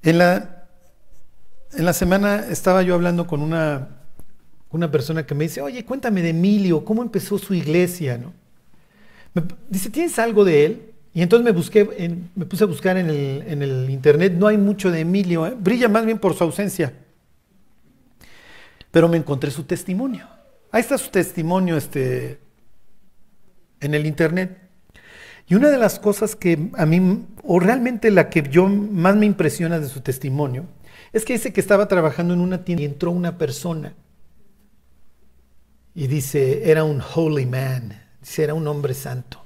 [0.03, 0.67] En la,
[1.73, 4.02] en la semana estaba yo hablando con una
[4.73, 8.19] una persona que me dice, oye, cuéntame de Emilio, ¿cómo empezó su iglesia?
[8.19, 8.33] ¿no?
[9.35, 10.83] Me dice, ¿tienes algo de él?
[11.15, 11.85] Y entonces me, busqué
[12.35, 15.55] me puse a buscar en el, internet, no hay mucho de Emilio, ¿eh?
[15.57, 16.95] brilla más bien por su ausencia.
[18.91, 20.27] Pero me encontré su testimonio.
[20.71, 22.39] Ahí está su testimonio este,
[23.81, 24.59] en el internet.
[25.49, 29.27] Y una de las cosas que a mí, o realmente la que yo más me
[29.27, 30.65] impresiona de su testimonio,
[31.13, 33.93] es que dice que estaba trabajando en una tienda y entró una persona
[35.95, 39.45] y dice, era un holy man, dice, era un hombre santo.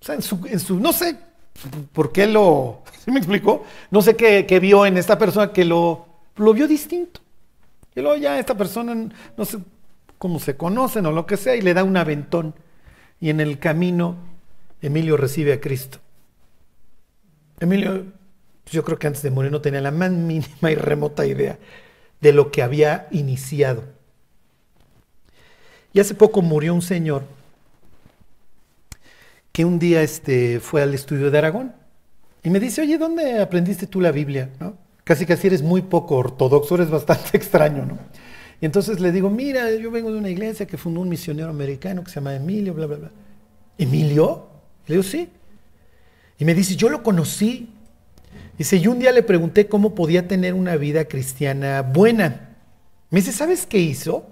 [0.00, 1.16] O sea, en su, no sé
[1.92, 3.64] por qué lo, ¿sí me explicó?
[3.90, 7.20] No sé qué, vio en esta persona que lo, lo vio distinto.
[7.94, 8.94] Y luego ya esta persona,
[9.36, 9.58] no sé
[10.18, 12.54] cómo se conocen o lo que sea, y le da un aventón.
[13.20, 14.16] Y en el camino,
[14.80, 15.98] Emilio recibe a Cristo.
[17.60, 18.06] Emilio,
[18.64, 21.58] pues yo creo que antes de morir no tenía la más mínima y remota idea
[22.20, 23.84] de lo que había iniciado.
[25.92, 27.24] Y hace poco murió un señor
[29.52, 31.72] que un día este, fue al estudio de Aragón
[32.42, 34.50] y me dice, oye, ¿dónde aprendiste tú la Biblia?
[34.58, 34.76] ¿No?
[35.04, 37.98] Casi casi eres muy poco ortodoxo, eres bastante extraño, ¿no?
[38.60, 42.04] Y entonces le digo, mira, yo vengo de una iglesia que fundó un misionero americano
[42.04, 43.10] que se llama Emilio, bla, bla, bla.
[43.76, 44.46] ¿Emilio?
[44.86, 45.28] Le digo, sí.
[46.38, 47.70] Y me dice, yo lo conocí.
[48.56, 52.56] Dice, y un día le pregunté cómo podía tener una vida cristiana buena.
[53.10, 54.26] Me dice, ¿sabes qué hizo?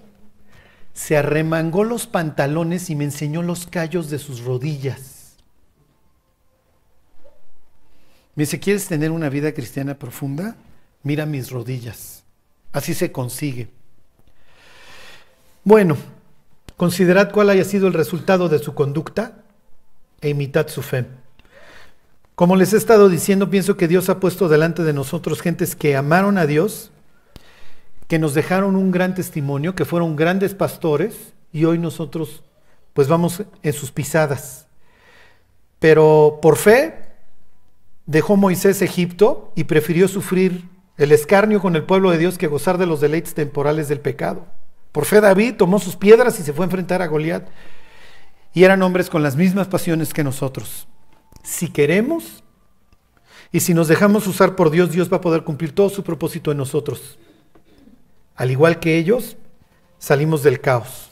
[1.00, 5.34] Se arremangó los pantalones y me enseñó los callos de sus rodillas.
[8.34, 10.56] Me dice, ¿quieres tener una vida cristiana profunda?
[11.02, 12.22] Mira mis rodillas.
[12.72, 13.70] Así se consigue.
[15.64, 15.96] Bueno,
[16.76, 19.38] considerad cuál haya sido el resultado de su conducta
[20.20, 21.06] e imitad su fe.
[22.34, 25.96] Como les he estado diciendo, pienso que Dios ha puesto delante de nosotros gentes que
[25.96, 26.90] amaron a Dios,
[28.10, 32.42] que nos dejaron un gran testimonio, que fueron grandes pastores y hoy nosotros
[32.92, 34.66] pues vamos en sus pisadas.
[35.78, 37.04] Pero por fe
[38.06, 40.64] dejó Moisés Egipto y prefirió sufrir
[40.96, 44.44] el escarnio con el pueblo de Dios que gozar de los deleites temporales del pecado.
[44.90, 47.46] Por fe David tomó sus piedras y se fue a enfrentar a Goliat.
[48.52, 50.88] Y eran hombres con las mismas pasiones que nosotros.
[51.44, 52.42] Si queremos
[53.52, 56.50] y si nos dejamos usar por Dios, Dios va a poder cumplir todo su propósito
[56.50, 57.16] en nosotros.
[58.40, 59.36] Al igual que ellos,
[59.98, 61.10] salimos del caos.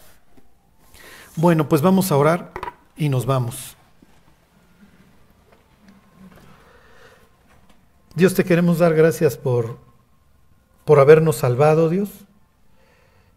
[1.36, 2.52] Bueno, pues vamos a orar
[2.96, 3.76] y nos vamos.
[8.14, 9.76] Dios, te queremos dar gracias por,
[10.86, 12.08] por habernos salvado, Dios.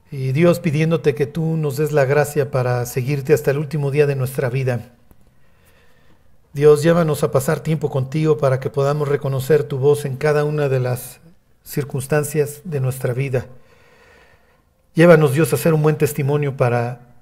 [0.10, 4.08] Y Dios pidiéndote que tú nos des la gracia para seguirte hasta el último día
[4.08, 4.94] de nuestra vida.
[6.54, 10.70] Dios, llévanos a pasar tiempo contigo para que podamos reconocer tu voz en cada una
[10.70, 11.20] de las
[11.66, 13.48] circunstancias de nuestra vida.
[14.94, 17.16] Llévanos, Dios, a ser un buen testimonio para,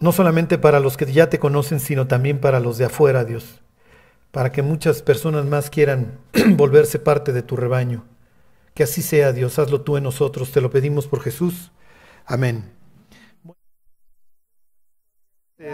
[0.00, 3.60] no solamente para los que ya te conocen, sino también para los de afuera, Dios
[4.36, 6.18] para que muchas personas más quieran
[6.56, 8.04] volverse parte de tu rebaño.
[8.74, 11.72] Que así sea, Dios, hazlo tú en nosotros, te lo pedimos por Jesús.
[12.26, 12.70] Amén.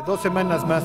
[0.07, 0.85] Dos semanas más.